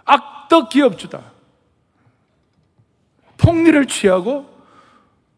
악덕 0.05 0.69
기업주다. 0.69 1.23
폭리를 3.37 3.83
취하고 3.87 4.47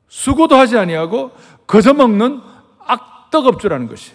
수고도 0.10 0.58
하지 0.58 0.78
아니하고 0.78 1.32
거저 1.66 1.94
먹는 1.94 2.42
악덕업주라는 2.80 3.88
것이. 3.88 4.12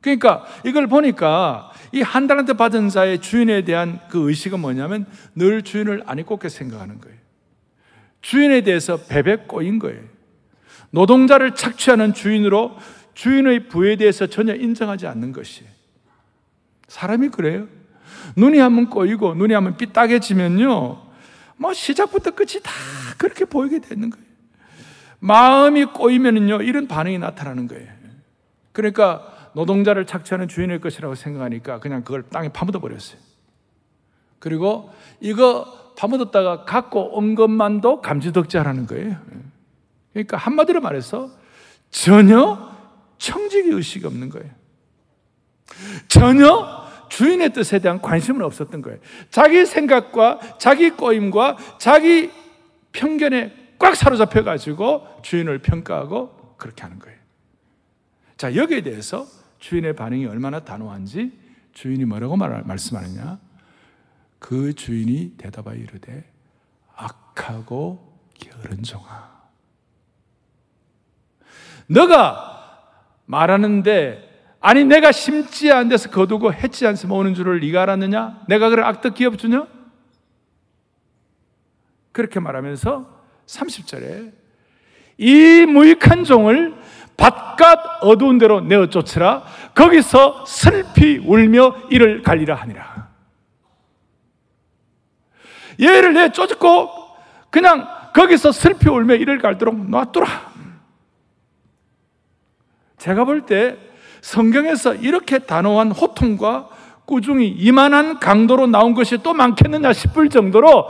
그러니까 0.00 0.46
이걸 0.64 0.86
보니까 0.86 1.72
이 1.92 2.00
한 2.00 2.28
달한테 2.28 2.52
받은 2.52 2.90
자의 2.90 3.20
주인에 3.20 3.64
대한 3.64 3.98
그 4.08 4.28
의식은 4.28 4.60
뭐냐면 4.60 5.06
늘 5.34 5.62
주인을 5.62 6.04
아니 6.06 6.22
꼽게 6.22 6.48
생각하는 6.48 7.00
거예요. 7.00 7.18
주인에 8.20 8.60
대해서 8.60 8.98
베베 8.98 9.46
꼬인 9.48 9.80
거예요. 9.80 10.11
노동자를 10.92 11.54
착취하는 11.54 12.14
주인으로 12.14 12.76
주인의 13.14 13.68
부에 13.68 13.96
대해서 13.96 14.26
전혀 14.26 14.54
인정하지 14.54 15.06
않는 15.06 15.32
것이. 15.32 15.64
사람이 16.88 17.30
그래요. 17.30 17.66
눈이 18.36 18.58
한번 18.58 18.88
꼬이고 18.88 19.34
눈이 19.34 19.52
한번 19.54 19.76
삐딱해지면요. 19.76 21.02
뭐 21.56 21.72
시작부터 21.72 22.32
끝이 22.32 22.62
다 22.62 22.70
그렇게 23.18 23.44
보이게 23.44 23.80
되는 23.80 24.10
거예요. 24.10 24.24
마음이 25.20 25.86
꼬이면은요, 25.86 26.62
이런 26.62 26.88
반응이 26.88 27.18
나타나는 27.18 27.68
거예요. 27.68 27.88
그러니까 28.72 29.50
노동자를 29.54 30.06
착취하는 30.06 30.48
주인의 30.48 30.80
것이라고 30.80 31.14
생각하니까 31.14 31.78
그냥 31.78 32.02
그걸 32.02 32.24
땅에 32.24 32.48
파묻어 32.48 32.80
버렸어요. 32.80 33.18
그리고 34.38 34.90
이거 35.20 35.94
파묻었다가 35.96 36.64
갖고 36.64 37.16
온 37.16 37.34
것만도 37.34 38.00
감지덕지하라는 38.00 38.86
거예요. 38.86 39.16
그러니까 40.12 40.36
한마디로 40.36 40.80
말해서 40.80 41.30
전혀 41.90 42.70
청지기 43.18 43.70
의식이 43.70 44.06
없는 44.06 44.28
거예요. 44.30 44.50
전혀 46.08 46.82
주인의 47.08 47.52
뜻에 47.52 47.78
대한 47.78 48.00
관심은 48.00 48.42
없었던 48.42 48.82
거예요. 48.82 48.98
자기 49.30 49.66
생각과 49.66 50.58
자기 50.58 50.90
꼬임과 50.90 51.56
자기 51.78 52.30
편견에 52.92 53.76
꽉 53.78 53.96
사로잡혀 53.96 54.42
가지고 54.42 55.06
주인을 55.22 55.58
평가하고 55.58 56.56
그렇게 56.56 56.82
하는 56.82 56.98
거예요. 56.98 57.18
자, 58.36 58.54
여기에 58.54 58.82
대해서 58.82 59.26
주인의 59.58 59.94
반응이 59.94 60.26
얼마나 60.26 60.60
단호한지 60.60 61.32
주인이 61.72 62.04
뭐라고 62.04 62.36
말, 62.36 62.62
말씀하느냐? 62.64 63.38
그 64.38 64.74
주인이 64.74 65.34
대답하여 65.36 65.76
이르되 65.76 66.24
악하고 66.94 68.18
게으른 68.34 68.82
종아. 68.82 69.31
너가 71.86 72.52
말하는데 73.26 74.30
아니 74.60 74.84
내가 74.84 75.10
심지 75.10 75.72
않은 75.72 75.88
데서 75.88 76.10
거두고 76.10 76.52
해치 76.52 76.86
않으 76.86 77.06
모으는 77.06 77.34
줄을 77.34 77.60
네가 77.60 77.82
알았느냐? 77.82 78.42
내가 78.48 78.68
그래 78.68 78.82
악덕 78.82 79.14
기업 79.14 79.38
주냐? 79.38 79.66
그렇게 82.12 82.38
말하면서 82.38 83.06
30절에 83.46 84.32
이 85.18 85.66
무익한 85.66 86.24
종을 86.24 86.74
바깥 87.16 87.78
어두운 88.02 88.38
데로 88.38 88.60
내어 88.60 88.86
쫓으라 88.86 89.44
거기서 89.74 90.44
슬피 90.46 91.18
울며 91.18 91.76
이를 91.90 92.22
갈리라 92.22 92.54
하니라 92.54 93.08
얘를 95.80 96.14
내 96.14 96.30
쫓고 96.30 96.90
그냥 97.50 97.88
거기서 98.14 98.52
슬피 98.52 98.88
울며 98.88 99.14
이를 99.14 99.38
갈도록 99.38 99.88
놔두라 99.88 100.51
제가 103.02 103.24
볼 103.24 103.46
때 103.46 103.76
성경에서 104.20 104.94
이렇게 104.94 105.40
단호한 105.40 105.90
호통과 105.90 106.68
꾸중이 107.04 107.48
이만한 107.48 108.20
강도로 108.20 108.68
나온 108.68 108.94
것이 108.94 109.18
또 109.24 109.34
많겠느냐 109.34 109.92
싶을 109.92 110.28
정도로 110.28 110.88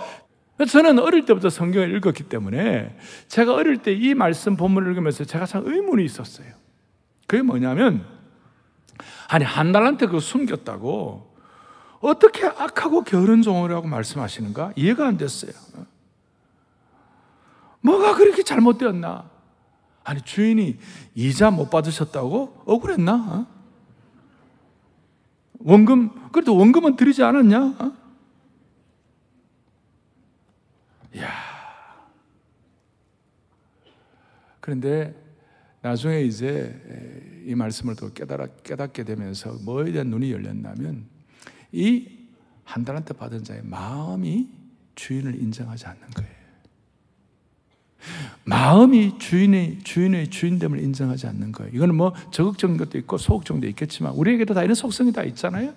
저는 0.69 0.99
어릴 0.99 1.25
때부터 1.25 1.49
성경을 1.49 1.97
읽었기 1.97 2.25
때문에 2.25 2.95
제가 3.29 3.55
어릴 3.55 3.79
때 3.79 3.95
이 3.95 4.13
말씀 4.13 4.57
본문을 4.59 4.91
읽으면서 4.91 5.25
제가 5.25 5.47
참 5.47 5.63
의문이 5.65 6.05
있었어요. 6.05 6.49
그게 7.27 7.43
뭐냐면, 7.43 8.05
아니, 9.29 9.47
한 9.47 9.73
달한테 9.73 10.07
그 10.07 10.21
숨겼다고 10.21 11.33
어떻게 12.01 12.45
악하고 12.45 13.05
게으른 13.05 13.41
종이라고 13.41 13.89
말씀하시는가? 13.89 14.75
이해가 14.77 15.07
안 15.07 15.17
됐어요. 15.17 15.53
뭐가 17.81 18.15
그렇게 18.17 18.43
잘못되었나? 18.43 19.32
아니, 20.05 20.21
주인이 20.23 20.79
이자 21.15 21.51
못 21.51 21.71
받으셨다고? 21.71 22.63
억울했나? 22.67 23.15
어? 23.15 23.47
원금, 25.61 26.33
그래도 26.33 26.57
원금은 26.57 26.97
드리지 26.97 27.23
않았냐? 27.23 27.77
어? 27.79 27.93
야 31.19 31.29
그런데 34.61 35.15
나중에 35.83 36.23
이제 36.23 37.43
이 37.47 37.55
말씀을 37.55 37.97
또 37.97 38.13
깨달아, 38.13 38.47
깨닫게 38.65 39.05
되면서 39.05 39.53
뭐에 39.65 39.93
대한 39.93 40.09
눈이 40.09 40.33
열렸냐면 40.33 41.07
이 41.73 42.23
한 42.73 42.85
달한테 42.85 43.13
받은 43.15 43.45
자의 43.45 43.63
마음이 43.63 44.49
주인을 44.95 45.35
인정하지 45.41 45.87
않는 45.87 46.09
거예요. 46.11 46.42
마음이 48.45 49.19
주인의 49.19 49.81
주인의 49.85 50.29
주인됨을 50.29 50.81
인정하지 50.81 51.27
않는 51.29 51.53
거예요. 51.53 51.73
이거는 51.75 51.95
뭐 51.95 52.13
적극적인 52.31 52.77
것도 52.77 52.99
있고 52.99 53.19
소극적인 53.19 53.61
것도 53.61 53.69
있겠지만 53.69 54.13
우리에게도 54.15 54.55
다 54.55 54.63
이런 54.63 54.75
속성이 54.75 55.13
다 55.13 55.23
있잖아요. 55.23 55.75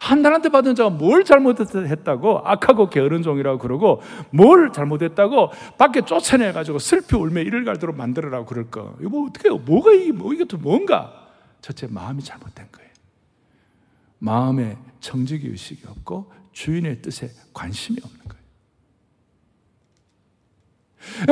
한 0.00 0.22
달한테 0.22 0.50
받은 0.50 0.74
자가 0.74 0.90
뭘 0.90 1.24
잘못했다고 1.24 2.40
악하고 2.44 2.90
게으른 2.90 3.22
종이라고 3.22 3.58
그러고 3.58 4.02
뭘 4.30 4.70
잘못했다고 4.72 5.50
밖에 5.78 6.02
쫓아내 6.02 6.52
가지고 6.52 6.78
슬피 6.78 7.16
울며 7.16 7.40
이를 7.40 7.64
갈도록 7.64 7.96
만들어라고 7.96 8.44
그럴 8.44 8.70
거. 8.70 8.96
이거 9.00 9.08
뭐 9.08 9.28
어떻게? 9.28 9.48
뭐가 9.48 9.92
이게 9.92 10.12
뭐또 10.12 10.58
뭔가? 10.58 11.30
첫째 11.62 11.86
마음이 11.86 12.22
잘못된 12.22 12.66
거예요. 12.70 12.90
마음에 14.18 14.76
정직의 15.00 15.50
의식이 15.50 15.86
없고 15.86 16.30
주인의 16.52 17.00
뜻에 17.00 17.30
관심이 17.54 17.98
없는 18.02 18.18
거예요. 18.28 18.43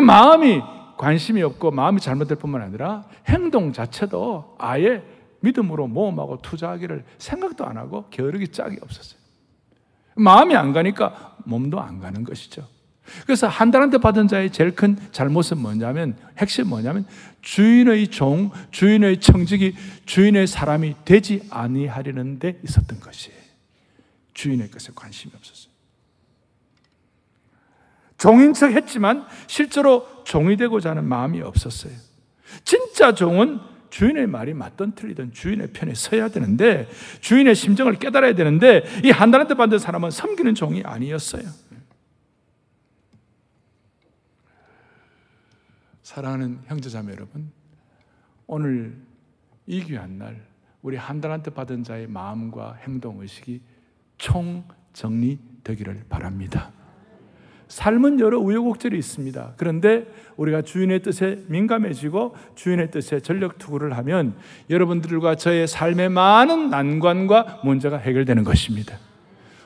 마음이 0.00 0.62
관심이 0.98 1.42
없고 1.42 1.70
마음이 1.70 2.00
잘못될 2.00 2.38
뿐만 2.38 2.62
아니라 2.62 3.04
행동 3.28 3.72
자체도 3.72 4.56
아예 4.58 5.02
믿음으로 5.40 5.88
모험하고 5.88 6.40
투자하기를 6.42 7.04
생각도 7.18 7.66
안 7.66 7.76
하고 7.76 8.08
게으르기 8.10 8.48
짝이 8.48 8.76
없었어요. 8.80 9.20
마음이 10.14 10.54
안 10.54 10.72
가니까 10.72 11.36
몸도 11.44 11.80
안 11.80 11.98
가는 12.00 12.22
것이죠. 12.22 12.66
그래서 13.26 13.48
한 13.48 13.70
달한테 13.70 13.98
받은 13.98 14.28
자의 14.28 14.50
제일 14.50 14.74
큰 14.74 14.96
잘못은 15.10 15.58
뭐냐면 15.58 16.16
핵심 16.38 16.68
뭐냐면 16.68 17.04
주인의 17.40 18.08
종, 18.08 18.50
주인의 18.70 19.20
청직이 19.20 19.74
주인의 20.06 20.46
사람이 20.46 20.96
되지 21.04 21.46
아니하려는 21.50 22.38
데 22.38 22.60
있었던 22.62 23.00
것이에요. 23.00 23.38
주인의 24.34 24.70
것에 24.70 24.92
관심이 24.94 25.32
없었어요. 25.36 25.71
종인 28.22 28.52
척 28.54 28.70
했지만 28.70 29.26
실제로 29.48 30.06
종이 30.22 30.56
되고자 30.56 30.90
하는 30.90 31.02
마음이 31.02 31.42
없었어요. 31.42 31.92
진짜 32.62 33.12
종은 33.12 33.58
주인의 33.90 34.28
말이 34.28 34.54
맞든 34.54 34.92
틀리든 34.92 35.32
주인의 35.32 35.72
편에 35.72 35.92
서야 35.94 36.28
되는데 36.28 36.88
주인의 37.20 37.56
심정을 37.56 37.98
깨달아야 37.98 38.36
되는데 38.36 38.84
이 39.02 39.10
한 39.10 39.32
달한테 39.32 39.54
받은 39.54 39.80
사람은 39.80 40.12
섬기는 40.12 40.54
종이 40.54 40.84
아니었어요. 40.84 41.42
사랑하는 46.04 46.60
형제자매 46.66 47.10
여러분, 47.14 47.50
오늘 48.46 49.02
이 49.66 49.82
귀한 49.82 50.18
날 50.18 50.46
우리 50.80 50.96
한 50.96 51.20
달한테 51.20 51.50
받은 51.50 51.82
자의 51.82 52.06
마음과 52.06 52.74
행동 52.86 53.20
의식이 53.20 53.60
총 54.16 54.62
정리되기를 54.92 56.04
바랍니다. 56.08 56.70
삶은 57.72 58.20
여러 58.20 58.38
우여곡절이 58.38 58.98
있습니다. 58.98 59.54
그런데 59.56 60.04
우리가 60.36 60.60
주인의 60.60 61.00
뜻에 61.00 61.38
민감해지고 61.46 62.34
주인의 62.54 62.90
뜻에 62.90 63.20
전력 63.20 63.56
투구를 63.56 63.96
하면 63.96 64.34
여러분들과 64.68 65.36
저의 65.36 65.66
삶의 65.66 66.10
많은 66.10 66.68
난관과 66.68 67.60
문제가 67.64 67.96
해결되는 67.96 68.44
것입니다. 68.44 68.98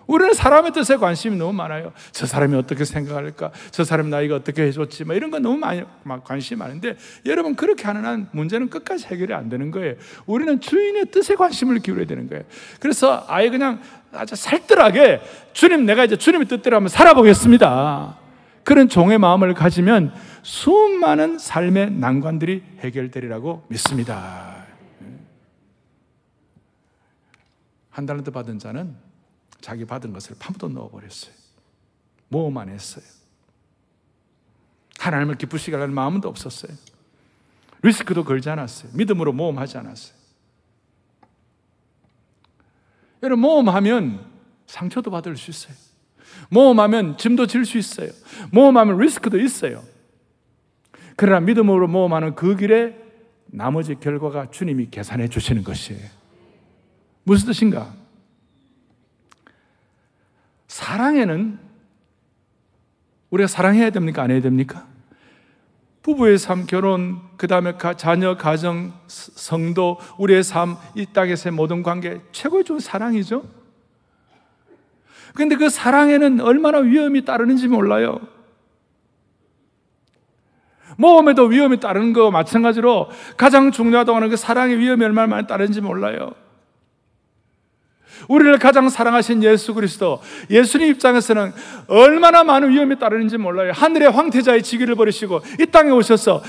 우리는 0.06 0.34
사람의 0.34 0.72
뜻에 0.72 0.96
관심이 0.96 1.36
너무 1.36 1.52
많아요. 1.52 1.92
저 2.12 2.26
사람이 2.26 2.54
어떻게 2.56 2.84
생각할까? 2.84 3.50
저 3.70 3.84
사람 3.84 4.10
나이가 4.10 4.36
어떻게 4.36 4.62
해줬지? 4.62 5.04
뭐 5.04 5.14
이런 5.14 5.30
거 5.30 5.38
너무 5.38 5.58
많이 5.58 5.82
관심이 6.24 6.58
많은데 6.58 6.96
여러분 7.24 7.54
그렇게 7.54 7.84
하는 7.84 8.04
한 8.04 8.28
문제는 8.32 8.70
끝까지 8.70 9.06
해결이 9.06 9.34
안 9.34 9.48
되는 9.48 9.70
거예요. 9.70 9.94
우리는 10.26 10.60
주인의 10.60 11.06
뜻에 11.06 11.34
관심을 11.34 11.80
기울여야 11.80 12.06
되는 12.06 12.28
거예요. 12.28 12.44
그래서 12.78 13.24
아예 13.28 13.50
그냥 13.50 13.80
아주 14.12 14.36
살뜰하게 14.36 15.20
주님 15.52 15.86
내가 15.86 16.04
이제 16.04 16.16
주님의 16.16 16.48
뜻대로 16.48 16.76
한번 16.76 16.88
살아보겠습니다. 16.88 18.18
그런 18.64 18.88
종의 18.88 19.18
마음을 19.18 19.54
가지면 19.54 20.12
수많은 20.42 21.38
삶의 21.38 21.92
난관들이 21.92 22.62
해결되리라고 22.80 23.64
믿습니다. 23.68 24.66
한 27.90 28.06
달란트 28.06 28.30
받은 28.30 28.58
자는 28.58 29.05
자기 29.66 29.84
받은 29.84 30.12
것을 30.12 30.36
파묻어 30.38 30.68
넣어버렸어요. 30.68 31.34
모험만 32.28 32.68
했어요. 32.68 33.04
하나님을 35.00 35.34
기쁘시게 35.38 35.74
하는 35.74 35.92
마음도 35.92 36.28
없었어요. 36.28 36.72
리스크도 37.82 38.22
걸지 38.22 38.48
않았어요. 38.48 38.92
믿음으로 38.94 39.32
모험하지 39.32 39.78
않았어요. 39.78 40.16
여러분, 43.24 43.40
모험하면 43.40 44.24
상처도 44.68 45.10
받을 45.10 45.36
수 45.36 45.50
있어요. 45.50 45.74
모험하면 46.48 47.18
짐도 47.18 47.48
질 47.48 47.64
수 47.64 47.76
있어요. 47.76 48.10
모험하면 48.52 48.98
리스크도 48.98 49.40
있어요. 49.40 49.82
그러나 51.16 51.40
믿음으로 51.40 51.88
모험하는 51.88 52.36
그 52.36 52.54
길에 52.54 52.96
나머지 53.46 53.96
결과가 53.96 54.52
주님이 54.52 54.90
계산해 54.92 55.26
주시는 55.26 55.64
것이에요. 55.64 56.08
무슨 57.24 57.48
뜻인가? 57.48 58.05
사랑에는 60.76 61.58
우리가 63.30 63.46
사랑해야 63.46 63.88
됩니까? 63.88 64.22
안 64.22 64.30
해야 64.30 64.42
됩니까? 64.42 64.86
부부의 66.02 66.36
삶, 66.36 66.66
결혼, 66.66 67.18
그 67.38 67.46
다음에 67.46 67.72
자녀, 67.96 68.36
가정, 68.36 68.92
성도, 69.06 69.98
우리의 70.18 70.44
삶, 70.44 70.76
이 70.94 71.06
땅에서의 71.06 71.54
모든 71.54 71.82
관계, 71.82 72.20
최고의 72.30 72.64
좋은 72.64 72.78
사랑이죠? 72.78 73.44
근데 75.34 75.56
그 75.56 75.70
사랑에는 75.70 76.42
얼마나 76.42 76.78
위험이 76.78 77.24
따르는지 77.24 77.68
몰라요. 77.68 78.20
모험에도 80.98 81.44
위험이 81.44 81.80
따르는 81.80 82.12
거 82.12 82.30
마찬가지로 82.30 83.08
가장 83.38 83.70
중요하다고 83.70 84.16
하는 84.16 84.28
그 84.28 84.36
사랑의 84.36 84.78
위험이 84.78 85.06
얼마나 85.06 85.26
많이 85.26 85.46
따르는지 85.46 85.80
몰라요. 85.80 86.34
우리를 88.28 88.58
가장 88.58 88.88
사랑하신 88.88 89.42
예수 89.42 89.74
그리스도, 89.74 90.20
예수님 90.50 90.88
입장에서는 90.88 91.52
얼마나 91.88 92.44
많은 92.44 92.70
위험이 92.70 92.98
따르는지 92.98 93.38
몰라요. 93.38 93.72
하늘의 93.74 94.10
황태자의 94.10 94.62
지기를 94.62 94.94
버리시고 94.94 95.40
이 95.60 95.66
땅에 95.66 95.90
오셔서 95.90 96.42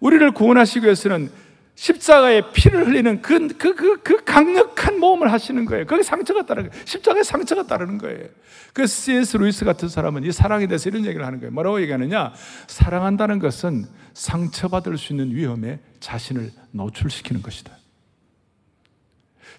우리를 0.00 0.30
구원하시기 0.32 0.84
위해서는 0.84 1.30
십자가에 1.76 2.42
피를 2.52 2.86
흘리는 2.86 3.20
그, 3.20 3.48
그, 3.48 3.74
그, 3.74 4.02
그 4.02 4.24
강력한 4.24 4.98
모험을 4.98 5.30
하시는 5.30 5.64
거예요. 5.66 5.86
거기 5.86 6.02
상처가 6.02 6.46
따르는 6.46 6.70
거예요. 6.70 6.84
십자가에 6.86 7.22
상처가 7.22 7.64
따르는 7.64 7.98
거예요. 7.98 8.28
그 8.72 8.86
C.S. 8.86 9.36
루이스 9.36 9.64
같은 9.64 9.88
사람은 9.88 10.24
이 10.24 10.32
사랑에 10.32 10.66
대해서 10.66 10.88
이런 10.88 11.04
얘기를 11.04 11.24
하는 11.24 11.38
거예요. 11.38 11.52
뭐라고 11.52 11.80
얘기하느냐? 11.82 12.32
사랑한다는 12.66 13.38
것은 13.38 13.86
상처받을 14.14 14.96
수 14.96 15.12
있는 15.12 15.34
위험에 15.34 15.80
자신을 16.00 16.50
노출시키는 16.72 17.42
것이다. 17.42 17.72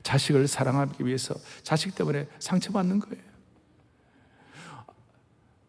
자식을 0.07 0.47
사랑하기 0.47 1.05
위해서 1.05 1.35
자식 1.63 1.93
때문에 1.93 2.27
상처받는 2.39 2.99
거예요. 2.99 3.27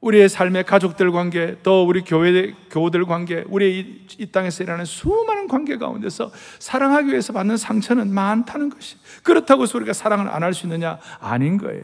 우리의 0.01 0.28
삶의 0.28 0.62
가족들 0.62 1.11
관계, 1.11 1.59
또 1.64 1.84
우리 1.84 2.03
교회 2.03 2.55
교우들 2.70 3.05
관계, 3.05 3.45
우리 3.49 3.80
이, 3.80 4.07
이 4.22 4.30
땅에서 4.30 4.62
일하는 4.62 4.84
수많은 4.84 5.49
관계 5.49 5.76
가운데서 5.76 6.30
사랑하기 6.61 7.09
위해서 7.09 7.32
받는 7.32 7.57
상처는 7.57 8.14
많다는 8.14 8.70
것이. 8.70 8.97
그렇다고 9.24 9.64
해서 9.64 9.76
우리가 9.76 9.93
사랑을 9.93 10.28
안 10.28 10.45
할 10.45 10.55
수 10.55 10.66
있느냐? 10.66 11.01
아닌 11.18 11.59
거예요. 11.59 11.82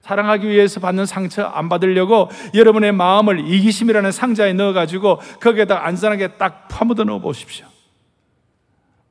사랑하기 0.00 0.48
위해서 0.48 0.80
받는 0.80 1.06
상처 1.06 1.44
안 1.44 1.68
받으려고 1.68 2.28
여러분의 2.54 2.90
마음을 2.90 3.46
이기심이라는 3.46 4.10
상자에 4.10 4.52
넣어가지고 4.54 5.20
거기에다 5.40 5.84
안전하게 5.86 6.38
딱 6.38 6.66
파묻어 6.66 7.04
넣어 7.04 7.20
보십시오. 7.20 7.66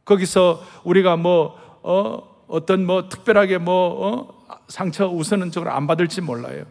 거기서 0.04 0.64
우리가 0.84 1.16
뭐 1.16 1.67
어, 1.84 2.46
어떤 2.48 2.86
뭐 2.86 3.10
특별하게 3.10 3.58
뭐 3.58 4.08
어? 4.08 4.38
상처 4.68 5.08
우선은 5.08 5.52
적으로 5.52 5.72
안 5.72 5.88
받을지 5.88 6.22
몰라요. 6.22 6.66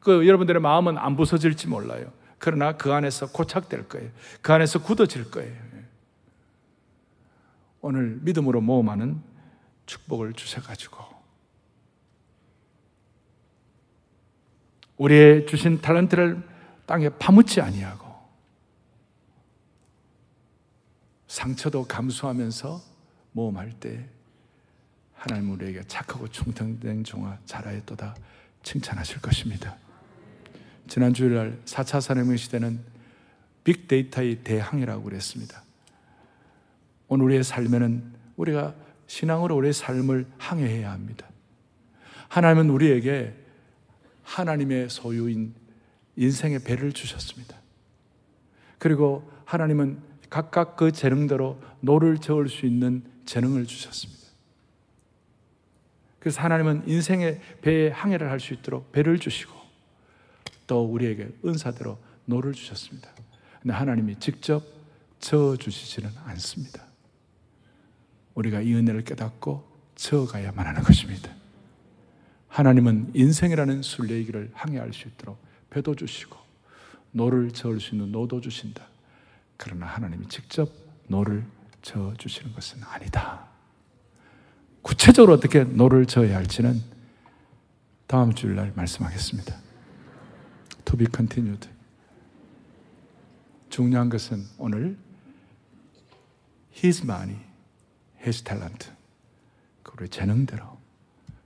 그 0.00 0.26
여러분들의 0.26 0.60
마음은 0.60 0.98
안 0.98 1.16
부서질지 1.16 1.68
몰라요. 1.68 2.12
그러나 2.38 2.76
그 2.76 2.92
안에서 2.92 3.30
고착될 3.30 3.88
거예요. 3.88 4.10
그 4.40 4.52
안에서 4.52 4.82
굳어질 4.82 5.30
거예요. 5.30 5.54
오늘 7.82 8.18
믿음으로 8.22 8.60
모험하는 8.60 9.22
축복을 9.86 10.34
주셔가지고 10.34 10.98
우리의 14.98 15.46
주신 15.46 15.80
탤런트를 15.80 16.46
땅에 16.86 17.08
파묻지 17.08 17.60
아니하고 17.60 18.06
상처도 21.26 21.86
감수하면서 21.86 22.80
모험할 23.32 23.72
때 23.72 24.08
하나님 25.20 25.50
우리에게 25.50 25.82
착하고 25.86 26.28
충성된 26.28 27.04
종아 27.04 27.40
자라였도다 27.44 28.16
칭찬하실 28.62 29.20
것입니다. 29.20 29.76
지난 30.88 31.12
주일날 31.12 31.58
4차 31.66 32.00
산업의 32.00 32.38
시대는 32.38 32.80
빅데이터의 33.62 34.36
대항해라고 34.36 35.02
그랬습니다. 35.02 35.62
오늘 37.08 37.26
우리의 37.26 37.44
삶에는 37.44 38.02
우리가 38.36 38.74
신앙으로 39.08 39.56
우리의 39.56 39.74
삶을 39.74 40.26
항해해야 40.38 40.90
합니다. 40.90 41.28
하나님은 42.28 42.70
우리에게 42.70 43.34
하나님의 44.22 44.88
소유인 44.88 45.54
인생의 46.16 46.60
배를 46.60 46.92
주셨습니다. 46.92 47.58
그리고 48.78 49.30
하나님은 49.44 50.00
각각 50.30 50.76
그 50.76 50.92
재능대로 50.92 51.60
노를 51.80 52.16
저을 52.16 52.48
수 52.48 52.64
있는 52.64 53.04
재능을 53.26 53.66
주셨습니다. 53.66 54.19
그래서 56.20 56.40
하나님은 56.42 56.84
인생의 56.86 57.40
배에 57.62 57.88
항해를 57.90 58.30
할 58.30 58.38
수 58.40 58.54
있도록 58.54 58.92
배를 58.92 59.18
주시고 59.18 59.52
또 60.66 60.84
우리에게 60.84 61.30
은사대로 61.44 61.98
노를 62.26 62.52
주셨습니다. 62.52 63.10
근데 63.60 63.74
하나님이 63.74 64.16
직접 64.20 64.62
저어 65.18 65.56
주시지는 65.56 66.10
않습니다. 66.26 66.84
우리가 68.34 68.60
이 68.60 68.74
은혜를 68.74 69.02
깨닫고 69.04 69.68
저어가야만 69.96 70.66
하는 70.66 70.82
것입니다. 70.82 71.30
하나님은 72.48 73.12
인생이라는 73.14 73.82
순례길을 73.82 74.50
항해할 74.54 74.92
수 74.92 75.08
있도록 75.08 75.38
배도 75.70 75.94
주시고 75.94 76.36
노를 77.12 77.50
저을 77.52 77.80
수 77.80 77.94
있는 77.94 78.12
노도 78.12 78.40
주신다. 78.40 78.86
그러나 79.56 79.86
하나님이 79.86 80.28
직접 80.28 80.70
노를 81.08 81.44
저 81.82 82.14
주시는 82.16 82.54
것은 82.54 82.82
아니다. 82.84 83.49
구체적으로 84.82 85.34
어떻게 85.34 85.64
노를 85.64 86.06
저어야 86.06 86.36
할지는 86.36 86.80
다음 88.06 88.34
주일날 88.34 88.72
말씀하겠습니다. 88.74 89.54
To 90.84 90.96
be 90.96 91.06
continued. 91.14 91.68
중요한 93.68 94.08
것은 94.08 94.44
오늘 94.58 94.96
His 96.76 97.04
money, 97.04 97.38
His 98.20 98.42
talent. 98.42 98.90
그리고 99.82 100.06
재능대로. 100.08 100.78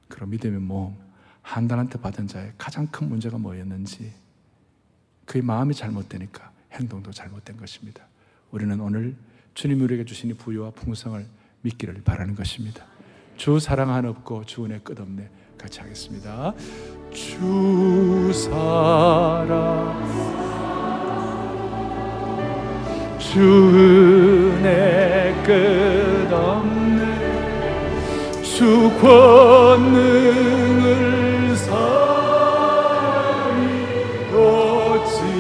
그리고 0.09 0.27
믿음의 0.27 0.61
모험. 0.61 0.97
한 1.43 1.69
달란트 1.69 2.01
받은 2.01 2.27
자의 2.27 2.53
가장 2.57 2.87
큰 2.87 3.11
문제가 3.11 3.37
뭐였는지 3.37 4.15
그의 5.27 5.43
마음이 5.43 5.75
잘못되니까 5.75 6.51
행동도 6.73 7.11
잘못된 7.13 7.59
것입니다. 7.59 8.07
우리는 8.51 8.81
오늘 8.81 9.15
주님이 9.53 9.83
우리에게 9.83 10.05
주신 10.07 10.31
이 10.31 10.35
부유와 10.35 10.71
풍성을 10.71 11.27
믿기를 11.61 12.03
바라는 12.03 12.35
것입니다. 12.35 12.94
주 13.37 13.59
사랑 13.59 13.91
하나 13.91 14.09
없고 14.11 14.45
주 14.45 14.65
은혜 14.65 14.79
끝없네. 14.79 15.29
같이 15.59 15.81
하겠습니다. 15.81 16.53
주 17.13 18.33
사랑 18.33 20.03
주 23.19 23.41
은혜 24.61 25.35
끝없네 25.45 27.03
주 28.43 28.91
권능을 29.01 30.37
사랑이 31.57 32.55
어찌할까 34.33 35.35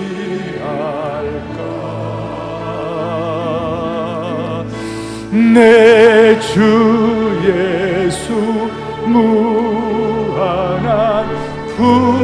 내주예 5.54 7.13
수 8.24 8.32
무한한 9.06 10.38
풍 11.76 12.23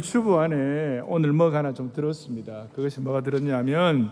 여러분들 0.00 0.02
주부 0.02 0.40
안에 0.40 1.00
오늘 1.06 1.32
뭐가 1.32 1.58
하나 1.58 1.72
좀 1.72 1.92
들었습니다 1.92 2.66
그것이 2.74 3.00
뭐가 3.00 3.22
들었냐면 3.22 4.10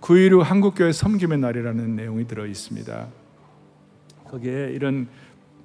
9.16 0.00 0.42
한국교회 0.42 0.92
섬김의 0.92 1.38
날이라는 1.38 1.96
내용이 1.96 2.26
들어 2.26 2.46
있습니다 2.46 3.08
거기에 4.28 4.70
이런 4.72 5.08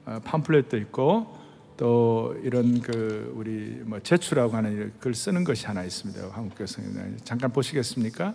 어, 0.06 0.20
팜플렛도 0.24 0.78
있고 0.78 1.38
또 1.76 2.36
이런 2.44 2.82
그 2.82 3.34
우리 3.36 3.82
뭐 3.86 4.00
제출하고 4.00 4.56
하는 4.56 4.94
글 5.00 5.14
쓰는 5.14 5.44
것이 5.44 5.68
하나 5.68 5.84
있습니다. 5.84 6.30
한국교회 6.32 6.66
성경 6.66 7.16
잠깐 7.24 7.52
보시겠습니까? 7.52 8.34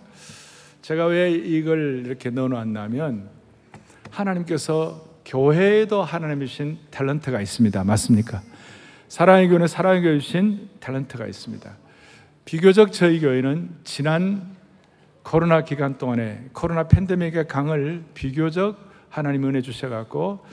제가 0.81 1.07
왜 1.07 1.31
이걸 1.31 2.03
이렇게 2.05 2.29
넣어놨냐면 2.29 3.29
하나님께서 4.11 5.03
교회에도 5.25 6.03
하나님이 6.03 6.47
주신 6.47 6.77
탤런트가 6.91 7.41
있습니다. 7.41 7.83
맞습니까? 7.83 8.41
사랑의 9.13 9.47
교회는 9.47 9.67
사랑의 9.67 10.01
교회 10.01 10.17
주신 10.17 10.69
탤런트가 10.79 11.29
있습니다. 11.29 11.71
비교적 12.45 12.91
저희 12.91 13.19
교회는 13.19 13.69
지난 13.83 14.55
코로나 15.21 15.63
기간 15.63 15.99
동안에 15.99 16.49
코로나 16.51 16.87
팬데믹의 16.87 17.47
강을 17.47 18.05
비교적 18.15 18.75
하나님 19.09 19.45
은혜 19.45 19.61
주셔갖고 19.61 20.43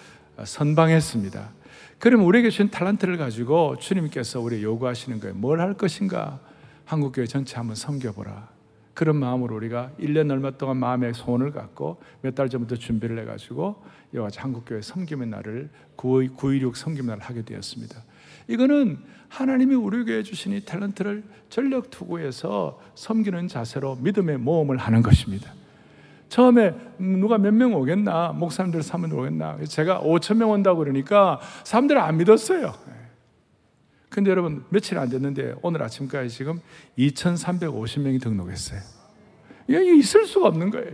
선방했습니다. 0.45 1.49
그럼 1.99 2.27
우리에게 2.27 2.51
주신 2.51 2.69
탤런트를 2.69 3.17
가지고 3.17 3.77
주님께서 3.79 4.41
우리 4.43 4.63
요구하시는 4.63 5.21
거예요. 5.21 5.35
뭘 5.37 5.59
할 5.59 5.73
것인가? 5.73 6.39
한국교회 6.85 7.27
전체 7.29 7.57
한번 7.57 7.77
섬겨보라. 7.77 8.47
그런 8.93 9.17
마음으로 9.17 9.57
우리가 9.57 9.93
1년 9.99 10.31
얼마 10.31 10.51
동안 10.51 10.77
마음의 10.77 11.15
소원을 11.15 11.53
갖고 11.53 12.03
몇 12.21 12.35
달 12.35 12.51
전부터 12.51 12.77
준비를 12.77 13.19
해가지고 13.21 13.83
같이 14.15 14.39
한국교회 14.39 14.83
섬김의 14.83 15.29
날을 15.29 15.71
9.16 15.97 16.75
섬김 16.75 17.07
날을 17.07 17.23
하게 17.23 17.41
되었습니다. 17.43 18.03
이거는 18.51 18.99
하나님이 19.29 19.77
우리 19.77 20.05
교회에 20.05 20.25
주신 20.25 20.53
이 20.53 20.61
탤런트를 20.61 21.23
전력 21.49 21.91
투구해서 21.91 22.81
섬기는 22.97 23.47
자세로 23.47 23.97
믿음의 23.97 24.39
모험을 24.39 24.77
하는 24.77 25.03
것입니다. 25.03 25.53
처음에 26.29 26.75
누가 26.99 27.39
몇 27.39 27.53
명 27.55 27.75
오겠나? 27.75 28.33
목사님들 28.33 28.83
사면 28.83 29.13
오겠나? 29.13 29.59
제가 29.65 30.01
5천 30.01 30.37
명 30.37 30.51
온다고 30.51 30.79
그러니까 30.81 31.41
사람들이 31.65 31.99
안 31.99 32.17
믿었어요. 32.19 32.75
근데 34.09 34.31
여러분 34.33 34.65
며칠 34.71 34.99
안 34.99 35.09
됐는데 35.09 35.55
오늘 35.63 35.83
아침까지 35.85 36.29
지금 36.29 36.61
2,350명이 36.99 38.21
등록했어요. 38.21 38.81
이게 39.69 39.97
있을 39.97 40.27
수가 40.27 40.49
없는 40.49 40.71
거예요. 40.71 40.91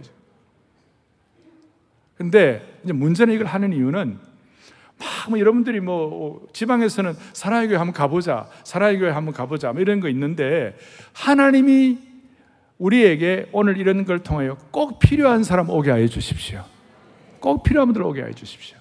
근데 2.18 2.78
이제 2.84 2.92
문제는 2.92 3.34
이걸 3.34 3.46
하는 3.46 3.72
이유는 3.72 4.18
막뭐 4.98 5.38
여러분들이 5.38 5.80
뭐 5.80 6.46
지방에서는 6.52 7.14
사랑의 7.32 7.68
교회 7.68 7.76
한번 7.76 7.92
가보자, 7.92 8.48
사랑의 8.64 8.98
교회 8.98 9.10
한번 9.10 9.34
가보자, 9.34 9.72
뭐 9.72 9.80
이런 9.82 10.00
거 10.00 10.08
있는데 10.08 10.76
하나님이 11.12 11.98
우리에게 12.78 13.48
오늘 13.52 13.78
이런 13.78 14.04
걸 14.04 14.20
통하여 14.20 14.56
꼭 14.70 14.98
필요한 14.98 15.44
사람 15.44 15.70
오게 15.70 15.90
하여 15.90 16.06
주십시오. 16.06 16.64
꼭 17.40 17.62
필요한 17.62 17.88
분들 17.88 18.02
오게 18.02 18.22
하여 18.22 18.32
주십시오. 18.32 18.78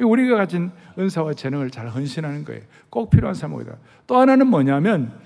우리가 0.00 0.36
가진 0.36 0.70
은사와 0.98 1.34
재능을 1.34 1.70
잘 1.70 1.88
헌신하는 1.88 2.44
거예요. 2.44 2.62
꼭 2.90 3.10
필요한 3.10 3.34
사람 3.34 3.54
오게다. 3.54 3.76
또 4.06 4.18
하나는 4.18 4.46
뭐냐면 4.48 5.18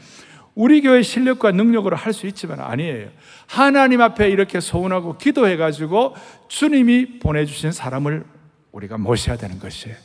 우리 0.55 0.81
교회 0.83 1.03
실력과 1.03 1.53
능력으로 1.53 1.97
할 1.97 2.13
수 2.13 2.27
있지만 2.27 2.61
아니에요. 2.61 3.09
하나님 3.47 4.01
앞에 4.01 4.29
이렇게 4.31 4.61
소원하고 4.61 5.17
기도해 5.17 5.57
가지고 5.57 6.15
주님이 6.49 7.19
보내주신 7.21 7.73
사람을 7.73 8.25
우리가 8.73 8.99
모셔야 8.99 9.37
되는 9.37 9.59
것이에요. 9.59 9.97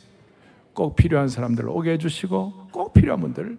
꼭 0.76 0.94
필요한 0.94 1.28
사람들을 1.28 1.70
오게 1.70 1.92
해주시고 1.92 2.68
꼭 2.70 2.92
필요한 2.92 3.20
분들 3.22 3.58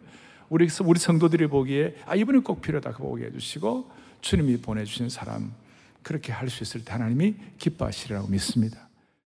우리 0.50 0.70
우리 0.86 1.00
성도들이 1.00 1.48
보기에 1.48 1.96
아 2.06 2.16
이분이 2.16 2.44
꼭 2.44 2.62
필요하다 2.62 2.92
그 2.92 3.04
오게 3.04 3.26
해주시고 3.26 3.90
주님이 4.22 4.58
보내주신 4.62 5.10
사람 5.10 5.52
그렇게 6.04 6.32
할 6.32 6.48
수 6.50 6.64
있을 6.64 6.86
때 6.86 6.94
하나님이 6.94 7.36
기뻐하시리라고 7.58 8.28
믿습니다. 8.28 8.87